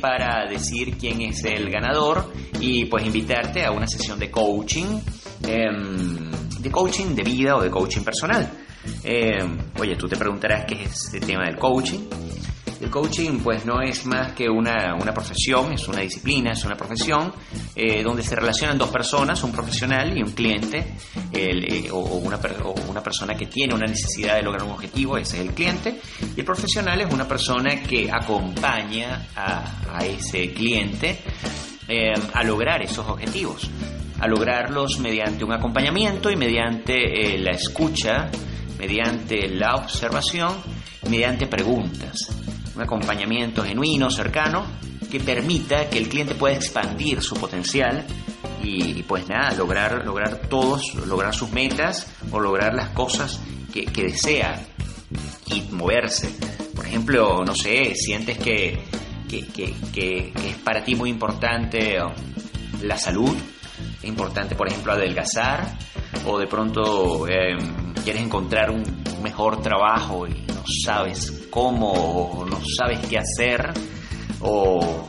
para 0.00 0.46
decir 0.48 0.96
quién 0.98 1.22
es 1.22 1.44
el 1.44 1.70
ganador 1.70 2.32
y 2.60 2.84
pues 2.84 3.06
invitarte 3.06 3.64
a 3.64 3.70
una 3.70 3.86
sesión 3.86 4.18
de 4.18 4.30
coaching, 4.30 5.00
em, 5.46 6.30
de 6.60 6.70
coaching 6.70 7.14
de 7.14 7.22
vida 7.22 7.56
o 7.56 7.62
de 7.62 7.70
coaching 7.70 8.02
personal. 8.02 8.48
oye, 9.78 9.96
tú 9.96 10.06
te 10.06 10.16
preguntarás 10.16 10.64
qué 10.66 10.82
es 10.82 11.04
este 11.04 11.20
tema 11.20 11.44
del 11.46 11.56
coaching. 11.56 12.27
El 12.80 12.90
coaching 12.90 13.40
pues 13.40 13.66
no 13.66 13.80
es 13.82 14.06
más 14.06 14.32
que 14.32 14.48
una, 14.48 14.96
profesión, 15.12 15.72
es 15.72 15.88
una 15.88 16.00
disciplina, 16.00 16.52
es 16.52 16.64
una 16.64 16.76
profesión 16.76 17.32
eh, 17.74 18.04
donde 18.04 18.22
se 18.22 18.36
relacionan 18.36 18.78
dos 18.78 18.90
personas, 18.90 19.42
un 19.42 19.50
profesional 19.50 20.16
y 20.16 20.22
un 20.22 20.30
cliente, 20.30 20.94
eh, 21.32 21.88
o, 21.90 21.98
una, 21.98 22.38
una 22.88 23.02
persona 23.02 23.34
que 23.34 23.46
tiene 23.46 23.74
una 23.74 23.86
necesidad 23.86 24.36
de 24.36 24.42
lograr 24.42 24.62
un 24.62 24.72
objetivo, 24.72 25.16
ese 25.16 25.38
es 25.40 25.48
el 25.48 25.54
cliente, 25.54 26.00
y 26.36 26.40
el 26.40 26.46
profesional 26.46 27.00
es 27.00 27.12
una 27.12 27.26
persona 27.26 27.82
que 27.82 28.08
acompaña 28.12 29.26
a, 29.34 30.04
ese 30.04 30.52
cliente 30.52 31.18
eh, 31.88 32.12
a 32.32 32.44
lograr 32.44 32.80
esos 32.82 33.08
objetivos, 33.08 33.68
a 34.20 34.28
lograrlos 34.28 35.00
mediante 35.00 35.44
un 35.44 35.52
acompañamiento 35.52 36.30
y 36.30 36.36
mediante 36.36 37.36
la 37.38 37.50
escucha, 37.50 38.30
mediante 38.78 39.48
la 39.48 39.74
observación, 39.74 40.54
mediante 41.08 41.48
preguntas 41.48 42.47
un 42.78 42.84
acompañamiento 42.84 43.64
genuino, 43.64 44.08
cercano, 44.08 44.64
que 45.10 45.18
permita 45.18 45.90
que 45.90 45.98
el 45.98 46.08
cliente 46.08 46.36
pueda 46.36 46.54
expandir 46.54 47.20
su 47.22 47.34
potencial 47.34 48.06
y, 48.62 49.02
pues 49.02 49.28
nada, 49.28 49.52
lograr, 49.56 50.04
lograr 50.04 50.42
todos, 50.48 50.94
lograr 51.06 51.34
sus 51.34 51.50
metas 51.50 52.06
o 52.30 52.38
lograr 52.38 52.74
las 52.74 52.90
cosas 52.90 53.40
que, 53.72 53.84
desea 54.00 54.64
y 55.46 55.62
moverse. 55.72 56.30
Por 56.74 56.86
ejemplo, 56.86 57.44
no 57.44 57.54
sé, 57.56 57.96
sientes 57.96 58.38
que, 58.38 58.78
que, 59.28 60.32
es 60.46 60.56
para 60.62 60.84
ti 60.84 60.94
muy 60.94 61.10
importante 61.10 61.96
la 62.82 62.96
salud, 62.96 63.36
es 64.00 64.04
importante, 64.04 64.54
por 64.54 64.68
ejemplo, 64.68 64.92
adelgazar, 64.92 65.76
o 66.26 66.38
de 66.38 66.46
pronto 66.46 67.26
em, 67.26 67.92
quieres 68.04 68.22
encontrar 68.22 68.70
un 68.70 68.84
mejor 69.20 69.60
trabajo 69.62 70.28
y 70.28 70.48
sabes 70.84 71.46
cómo, 71.50 72.46
no 72.48 72.60
sabes 72.76 73.00
qué 73.06 73.18
hacer, 73.18 73.72
o, 74.40 75.04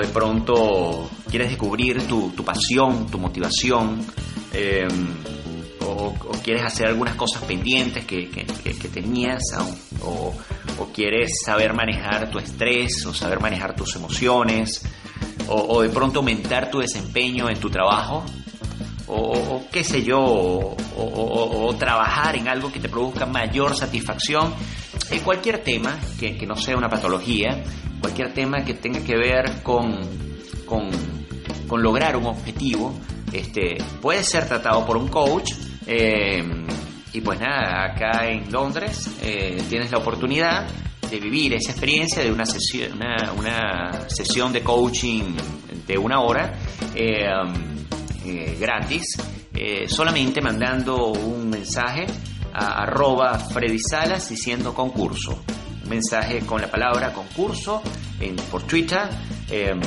de 0.00 0.08
pronto 0.08 1.08
quieres 1.30 1.50
descubrir 1.50 2.06
tu, 2.06 2.32
pasión, 2.44 3.06
tu 3.06 3.18
motivación, 3.18 4.04
em, 4.52 4.88
o, 5.80 6.14
quieres 6.42 6.64
hacer 6.64 6.88
algunas 6.88 7.14
cosas 7.14 7.42
pendientes 7.44 8.04
que, 8.04 8.28
tenías, 8.92 9.42
o, 10.02 10.34
quieres 10.94 11.30
saber 11.44 11.74
manejar 11.74 12.30
tu 12.30 12.38
estrés, 12.38 13.04
o 13.06 13.12
saber 13.12 13.40
manejar 13.40 13.76
tus 13.76 13.94
emociones, 13.96 14.82
o 15.48 15.82
de 15.82 15.90
pronto 15.90 16.20
aumentar 16.20 16.70
tu 16.70 16.78
desempeño 16.78 17.48
en 17.48 17.60
tu 17.60 17.70
trabajo, 17.70 18.24
o, 19.08 19.62
qué 19.70 19.84
sé 19.84 20.02
yo, 20.02 20.20
o, 20.20 21.74
trabajar 21.78 22.36
en 22.36 22.48
algo 22.48 22.72
que 22.72 22.80
te 22.80 22.88
produzca 22.88 23.26
mayor 23.26 23.76
satisfacción, 23.76 24.54
en 25.10 25.20
cualquier 25.20 25.58
tema 25.58 25.98
que, 26.18 26.46
no 26.46 26.56
sea 26.56 26.76
una 26.76 26.88
patología, 26.88 27.62
cualquier 28.00 28.32
tema 28.32 28.64
que 28.64 28.74
tenga 28.74 29.00
que 29.00 29.16
ver 29.16 29.62
con, 29.62 30.00
con, 30.64 30.90
lograr 31.82 32.16
un 32.16 32.26
objetivo, 32.26 32.94
este, 33.32 33.76
puede 34.00 34.22
ser 34.22 34.46
tratado 34.46 34.84
por 34.86 34.96
un 34.96 35.08
coach. 35.08 35.52
Eh, 35.86 36.42
y 37.12 37.20
pues 37.20 37.40
nada, 37.40 37.84
acá 37.84 38.28
en 38.28 38.50
Londres 38.50 39.08
eh, 39.22 39.62
tienes 39.68 39.90
la 39.90 39.98
oportunidad 39.98 40.66
de 41.10 41.20
vivir 41.20 41.54
esa 41.54 41.70
experiencia 41.70 42.22
de 42.22 42.32
una 42.32 42.44
sesión, 42.44 42.98
una, 43.38 44.08
sesión 44.08 44.52
de 44.52 44.62
coaching 44.62 45.36
de 45.86 45.96
una 45.96 46.20
hora. 46.20 46.52
Eh, 46.94 47.26
eh, 48.26 48.56
gratis, 48.58 49.04
eh, 49.54 49.88
solamente 49.88 50.40
mandando 50.40 51.12
un 51.12 51.48
mensaje 51.48 52.06
a 52.56 52.82
arroba 52.84 53.38
Freddy 53.38 53.78
Salas 53.78 54.30
diciendo 54.30 54.72
concurso. 54.72 55.44
Mensaje 55.88 56.40
con 56.40 56.60
la 56.60 56.68
palabra 56.68 57.12
concurso 57.12 57.82
en, 58.18 58.34
por 58.36 58.62
Twitter 58.62 59.02
em, 59.50 59.78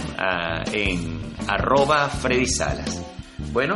en 0.72 1.20
arroba 1.48 2.08
Freddy 2.10 2.46
Salas. 2.46 3.04
Bueno, 3.52 3.74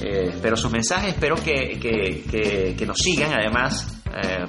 eh, 0.00 0.28
espero 0.30 0.56
sus 0.56 0.70
mensajes, 0.70 1.14
espero 1.14 1.34
que, 1.36 1.78
que, 1.80 2.86
nos 2.86 2.98
sigan 2.98 3.32
además 3.32 3.96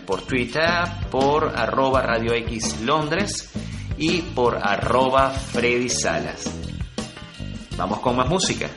por 0.06 0.22
Twitter, 0.24 0.64
por 1.10 1.54
arroba 1.56 2.02
Radio 2.02 2.34
X 2.34 2.82
Londres 2.82 3.52
y 3.98 4.22
por 4.22 4.58
arroba 4.58 5.32
Freddy 5.32 5.90
Salas. 5.90 6.52
Vamos 7.78 8.00
con 8.00 8.16
más 8.16 8.30
música. 8.30 8.70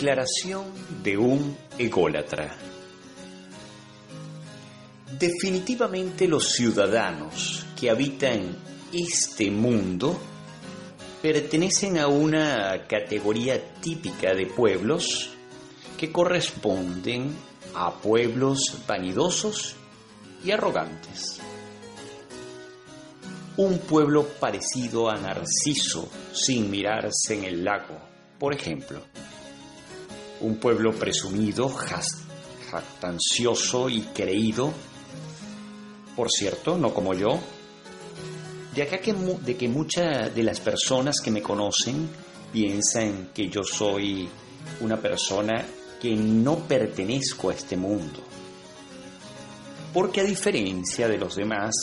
Declaración 0.00 0.64
de 1.02 1.18
un 1.18 1.58
ególatra. 1.76 2.56
Definitivamente 5.18 6.26
los 6.26 6.52
ciudadanos 6.52 7.66
que 7.78 7.90
habitan 7.90 8.56
este 8.94 9.50
mundo 9.50 10.18
pertenecen 11.20 11.98
a 11.98 12.06
una 12.06 12.86
categoría 12.88 13.74
típica 13.74 14.32
de 14.32 14.46
pueblos 14.46 15.32
que 15.98 16.10
corresponden 16.10 17.36
a 17.74 17.92
pueblos 17.92 18.78
vanidosos 18.88 19.76
y 20.42 20.50
arrogantes. 20.50 21.40
Un 23.58 23.80
pueblo 23.80 24.26
parecido 24.40 25.10
a 25.10 25.18
Narciso 25.18 26.08
sin 26.32 26.70
mirarse 26.70 27.34
en 27.34 27.44
el 27.44 27.64
lago, 27.64 27.98
por 28.38 28.54
ejemplo 28.54 29.02
un 30.40 30.56
pueblo 30.56 30.92
presumido, 30.92 31.68
jactancioso 32.70 33.88
y 33.88 34.02
creído, 34.02 34.72
por 36.16 36.30
cierto, 36.30 36.76
no 36.76 36.92
como 36.94 37.14
yo, 37.14 37.38
de 38.74 38.82
acá 38.82 38.98
que, 38.98 39.12
de 39.12 39.56
que 39.56 39.68
muchas 39.68 40.34
de 40.34 40.42
las 40.42 40.60
personas 40.60 41.20
que 41.22 41.30
me 41.30 41.42
conocen 41.42 42.08
piensan 42.52 43.30
que 43.34 43.48
yo 43.48 43.62
soy 43.62 44.28
una 44.80 44.96
persona 44.96 45.64
que 46.00 46.14
no 46.14 46.56
pertenezco 46.58 47.50
a 47.50 47.54
este 47.54 47.76
mundo. 47.76 48.20
Porque 49.92 50.20
a 50.20 50.24
diferencia 50.24 51.08
de 51.08 51.18
los 51.18 51.34
demás, 51.34 51.74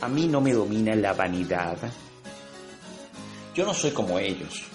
a 0.00 0.08
mí 0.08 0.26
no 0.26 0.40
me 0.40 0.52
domina 0.52 0.94
la 0.96 1.12
vanidad. 1.12 1.78
Yo 3.54 3.64
no 3.64 3.72
soy 3.72 3.92
como 3.92 4.18
ellos 4.18 4.73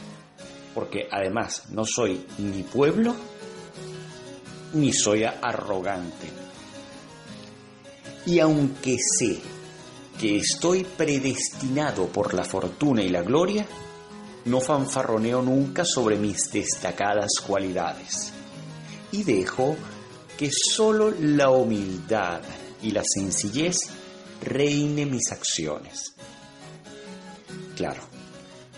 porque 0.79 1.09
además 1.11 1.63
no 1.71 1.83
soy 1.85 2.25
ni 2.37 2.63
pueblo 2.63 3.13
ni 4.71 4.93
soy 4.93 5.25
arrogante. 5.25 6.25
Y 8.25 8.39
aunque 8.39 8.95
sé 8.97 9.41
que 10.17 10.37
estoy 10.37 10.85
predestinado 10.85 12.07
por 12.07 12.33
la 12.33 12.45
fortuna 12.45 13.01
y 13.01 13.09
la 13.09 13.23
gloria, 13.23 13.65
no 14.45 14.61
fanfarroneo 14.61 15.41
nunca 15.41 15.83
sobre 15.83 16.15
mis 16.15 16.49
destacadas 16.49 17.31
cualidades 17.45 18.31
y 19.11 19.23
dejo 19.23 19.75
que 20.37 20.49
solo 20.49 21.11
la 21.11 21.49
humildad 21.49 22.39
y 22.81 22.91
la 22.91 23.03
sencillez 23.03 23.75
reine 24.41 25.05
mis 25.05 25.29
acciones. 25.33 26.15
Claro, 27.75 28.01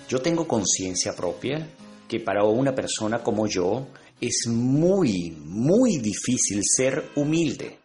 yo 0.09 0.19
tengo 0.19 0.47
conciencia 0.47 1.13
propia 1.15 1.67
que 2.12 2.20
para 2.20 2.43
una 2.43 2.76
persona 2.76 3.24
como 3.24 3.47
yo 3.47 3.88
es 4.20 4.45
muy, 4.49 5.32
muy 5.32 5.97
difícil 5.99 6.59
ser 6.62 7.09
humilde 7.16 7.80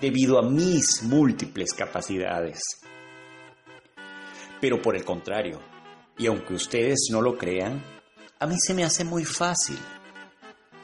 debido 0.00 0.40
a 0.40 0.42
mis 0.42 1.04
múltiples 1.04 1.72
capacidades. 1.72 2.58
Pero 4.60 4.82
por 4.82 4.96
el 4.96 5.04
contrario, 5.04 5.60
y 6.18 6.26
aunque 6.26 6.54
ustedes 6.54 7.06
no 7.12 7.22
lo 7.22 7.38
crean, 7.38 7.80
a 8.40 8.48
mí 8.48 8.56
se 8.58 8.74
me 8.74 8.82
hace 8.82 9.04
muy 9.04 9.24
fácil, 9.24 9.78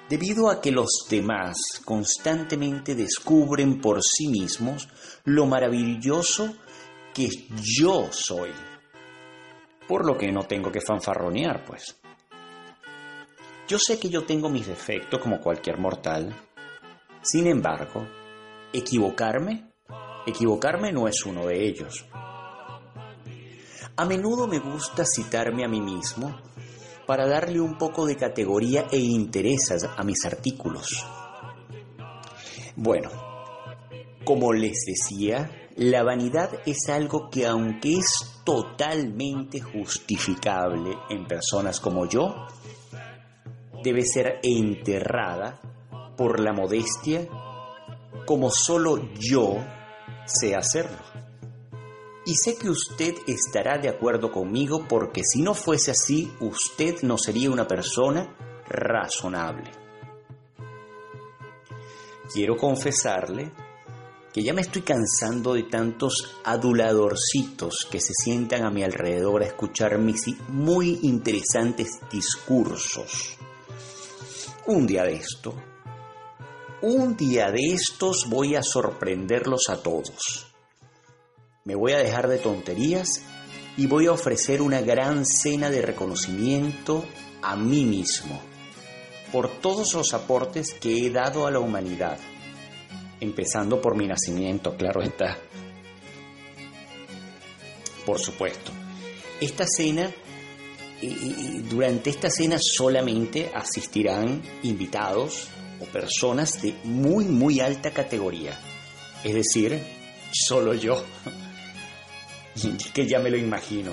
debido 0.09 0.49
a 0.49 0.61
que 0.61 0.71
los 0.71 1.05
demás 1.11 1.57
constantemente 1.85 2.95
descubren 2.95 3.81
por 3.81 4.05
sí 4.05 4.29
mismos 4.29 4.89
lo 5.25 5.47
maravilloso 5.47 6.55
que 7.13 7.29
yo 7.61 8.07
soy. 8.13 8.53
Por 9.89 10.07
lo 10.07 10.17
que 10.17 10.31
no 10.31 10.45
tengo 10.45 10.71
que 10.71 10.81
fanfarronear, 10.81 11.65
pues. 11.65 11.99
Yo 13.69 13.79
sé 13.79 13.99
que 13.99 14.09
yo 14.09 14.25
tengo 14.25 14.49
mis 14.49 14.67
defectos 14.67 15.21
como 15.21 15.43
cualquier 15.43 15.79
mortal. 15.79 16.35
Sin 17.21 17.47
embargo, 17.47 18.07
equivocarme, 18.73 19.73
equivocarme 20.27 20.91
no 20.91 21.07
es 21.07 21.27
uno 21.27 21.45
de 21.47 21.69
ellos. 21.69 22.07
A 23.95 24.07
menudo 24.07 24.47
me 24.47 24.59
gusta 24.59 25.05
citarme 25.05 25.67
a 25.67 25.69
mí 25.69 25.83
mismo 25.83 26.35
para 27.07 27.27
darle 27.29 27.61
un 27.61 27.77
poco 27.77 28.07
de 28.07 28.17
categoría 28.17 28.87
e 28.91 29.01
interés 29.01 29.71
a 29.85 30.03
mis 30.03 30.25
artículos. 30.25 31.07
Bueno, 32.75 33.11
como 34.25 34.55
les 34.55 34.79
decía, 34.87 35.69
la 35.77 36.03
vanidad 36.03 36.51
es 36.65 36.89
algo 36.89 37.29
que 37.29 37.47
aunque 37.47 37.99
es 37.99 38.41
totalmente 38.45 39.61
justificable 39.61 40.97
en 41.11 41.27
personas 41.27 41.81
como 41.81 42.07
yo, 42.07 42.47
debe 43.83 44.05
ser 44.05 44.41
enterrada 44.43 45.61
por 46.17 46.41
la 46.41 46.53
modestia 46.53 47.29
como 48.27 48.51
solo 48.51 49.11
yo 49.15 49.57
sé 50.27 50.55
hacerlo. 50.55 50.99
Y 52.27 52.35
sé 52.35 52.57
que 52.57 52.69
usted 52.69 53.15
estará 53.27 53.79
de 53.79 53.89
acuerdo 53.89 54.31
conmigo 54.31 54.85
porque 54.87 55.23
si 55.25 55.41
no 55.41 55.55
fuese 55.55 55.93
así, 55.93 56.31
usted 56.41 57.03
no 57.03 57.17
sería 57.17 57.51
una 57.51 57.67
persona 57.67 58.37
razonable. 58.69 59.71
Quiero 62.31 62.57
confesarle 62.59 63.51
que 64.35 64.43
ya 64.43 64.53
me 64.53 64.61
estoy 64.61 64.83
cansando 64.83 65.55
de 65.55 65.63
tantos 65.63 66.37
aduladorcitos 66.45 67.89
que 67.91 68.01
se 68.01 68.13
sientan 68.13 68.65
a 68.65 68.71
mi 68.71 68.83
alrededor 68.83 69.43
a 69.43 69.47
escuchar 69.47 69.99
mis 69.99 70.27
muy 70.49 70.99
interesantes 71.05 71.99
discursos. 72.13 73.38
Un 74.69 74.87
día 74.87 75.05
de 75.05 75.15
esto, 75.15 75.55
un 76.83 77.17
día 77.17 77.51
de 77.51 77.73
estos 77.73 78.29
voy 78.29 78.55
a 78.55 78.63
sorprenderlos 78.63 79.71
a 79.71 79.83
todos. 79.83 80.53
Me 81.65 81.75
voy 81.75 81.93
a 81.93 81.99
dejar 82.01 82.29
de 82.29 82.37
tonterías 82.37 83.23
y 83.79 83.87
voy 83.87 84.09
a 84.09 84.13
ofrecer 84.13 84.61
una 84.61 84.83
gran 84.83 85.25
cena 85.25 85.71
de 85.71 85.81
reconocimiento 85.81 87.07
a 87.41 87.57
mí 87.57 87.87
mismo 87.87 88.43
por 89.33 89.49
todos 89.63 89.95
los 89.95 90.13
aportes 90.13 90.75
que 90.75 91.07
he 91.07 91.11
dado 91.11 91.47
a 91.47 91.51
la 91.51 91.61
humanidad, 91.61 92.19
empezando 93.21 93.81
por 93.81 93.97
mi 93.97 94.07
nacimiento, 94.07 94.77
claro 94.77 95.01
está. 95.01 95.39
Por 98.05 98.19
supuesto, 98.19 98.71
esta 99.41 99.65
cena, 99.67 100.15
durante 101.69 102.11
esta 102.11 102.29
cena 102.31 102.59
solamente 102.59 103.51
asistirán 103.55 104.43
invitados 104.63 105.49
o 105.81 105.85
personas 105.85 106.61
de 106.61 106.75
muy, 106.85 107.25
muy 107.25 107.61
alta 107.61 107.93
categoría, 107.93 108.59
es 109.23 109.35
decir, 109.35 109.81
solo 110.33 110.75
yo 110.75 111.05
que 112.95 113.07
ya 113.07 113.19
me 113.19 113.31
lo 113.31 113.37
imagino. 113.37 113.93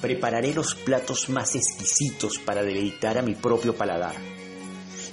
Prepararé 0.00 0.52
los 0.52 0.74
platos 0.74 1.30
más 1.30 1.54
exquisitos 1.54 2.38
para 2.38 2.62
deleitar 2.62 3.16
a 3.16 3.22
mi 3.22 3.34
propio 3.34 3.74
paladar. 3.74 4.14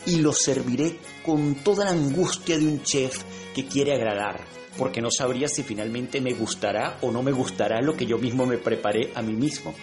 Y 0.06 0.18
los 0.18 0.42
serviré 0.42 0.98
con 1.24 1.56
toda 1.56 1.86
la 1.86 1.92
angustia 1.92 2.58
de 2.58 2.66
un 2.66 2.84
chef 2.84 3.24
que 3.56 3.68
quiere 3.68 3.94
agradar, 3.94 4.42
porque 4.78 5.02
no 5.02 5.10
sabría 5.10 5.48
si 5.48 5.64
finalmente 5.64 6.20
me 6.20 6.34
gustará 6.34 6.98
o 7.02 7.12
no 7.12 7.24
me 7.24 7.32
gustará 7.32 7.82
lo 7.82 7.96
que 7.96 8.06
yo 8.06 8.18
mismo 8.18 8.46
me 8.46 8.58
preparé 8.58 9.12
a 9.16 9.22
mí 9.22 9.34
mismo, 9.34 9.74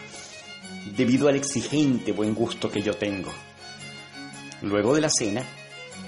debido 0.96 1.28
al 1.28 1.36
exigente 1.36 2.12
buen 2.12 2.34
gusto 2.34 2.70
que 2.70 2.82
yo 2.82 2.94
tengo. 2.94 3.32
Luego 4.62 4.94
de 4.94 5.00
la 5.00 5.10
cena, 5.10 5.42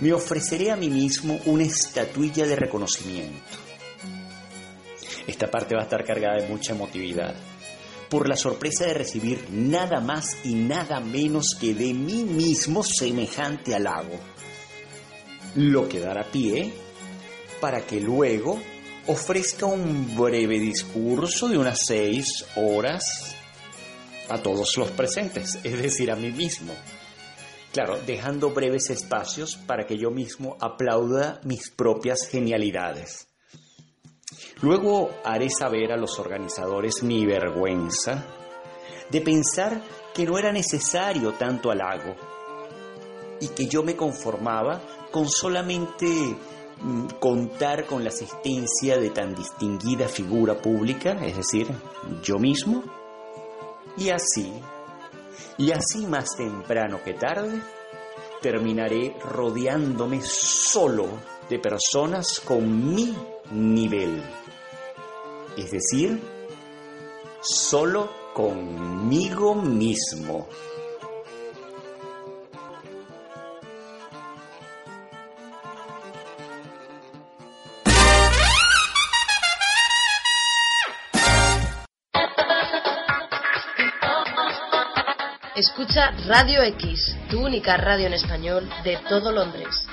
me 0.01 0.13
ofreceré 0.13 0.71
a 0.71 0.77
mí 0.77 0.89
mismo 0.89 1.41
una 1.47 1.65
estatuilla 1.65 2.47
de 2.47 2.57
reconocimiento 2.57 3.71
esta 5.31 5.51
parte 5.51 5.75
va 5.75 5.83
a 5.83 5.85
estar 5.85 6.05
cargada 6.05 6.43
de 6.43 6.49
mucha 6.49 6.73
emotividad. 6.73 7.35
Por 8.09 8.29
la 8.29 8.37
sorpresa 8.37 8.85
de 8.85 8.95
recibir 8.95 9.47
nada 9.51 10.01
más 10.01 10.37
y 10.45 10.55
nada 10.55 11.01
menos 11.01 11.57
que 11.59 11.73
de 11.73 11.95
mí 11.95 12.25
mismo 12.25 12.83
semejante 12.83 13.75
halago. 13.75 14.19
Lo 15.55 15.89
que 15.89 16.01
dará 16.01 16.25
pie 16.31 16.73
para 17.61 17.87
que 17.87 18.01
luego 18.01 18.61
ofrezca 19.07 19.67
un 19.67 20.17
breve 20.17 20.59
discurso 20.59 21.49
de 21.49 21.59
unas 21.59 21.79
seis 21.87 22.45
horas 22.57 23.37
a 24.31 24.43
todos 24.43 24.77
los 24.77 24.91
presentes, 24.91 25.59
es 25.63 25.83
decir, 25.83 26.11
a 26.11 26.17
mí 26.17 26.31
mismo. 26.31 26.75
Claro, 27.73 27.99
dejando 28.05 28.51
breves 28.51 28.91
espacios 28.91 29.57
para 29.57 29.87
que 29.87 29.97
yo 29.97 30.11
mismo 30.11 30.57
aplauda 30.61 31.41
mis 31.45 31.71
propias 31.71 32.27
genialidades. 32.29 33.29
Luego 34.61 35.11
haré 35.25 35.49
saber 35.51 35.93
a 35.93 35.97
los 35.97 36.19
organizadores 36.19 37.03
mi 37.03 37.25
vergüenza 37.25 38.27
de 39.11 39.21
pensar 39.21 39.83
que 40.15 40.25
no 40.25 40.39
era 40.39 40.53
necesario 40.53 41.33
tanto 41.35 41.71
halago 41.71 42.15
y 43.41 43.49
que 43.49 43.67
yo 43.67 43.83
me 43.83 43.97
conformaba 43.97 44.81
con 45.11 45.29
solamente 45.29 46.07
mm, 46.81 47.07
contar 47.21 47.87
con 47.87 48.05
la 48.05 48.11
asistencia 48.11 48.99
de 48.99 49.11
tan 49.11 49.35
distinguida 49.35 50.09
figura 50.09 50.61
pública, 50.61 51.13
es 51.25 51.37
decir, 51.37 51.69
yo 52.23 52.39
mismo, 52.39 52.85
y 53.97 54.11
así, 54.11 54.53
y 55.59 55.73
así 55.73 56.07
más 56.07 56.37
temprano 56.37 57.01
que 57.05 57.15
tarde, 57.15 57.61
terminaré 58.41 59.17
rodeándome 59.25 60.21
solo 60.23 61.07
de 61.49 61.59
personas 61.59 62.41
con 62.41 62.95
mi 62.95 63.15
nivel 63.53 64.23
es 65.57 65.71
decir, 65.71 66.21
solo 67.43 68.11
conmigo 68.35 69.55
mismo. 69.55 70.49
Radio 86.29 86.63
X, 86.63 87.17
tu 87.29 87.45
única 87.45 87.77
radio 87.77 88.07
en 88.07 88.13
español 88.13 88.69
de 88.85 88.97
todo 89.09 89.33
Londres. 89.33 89.90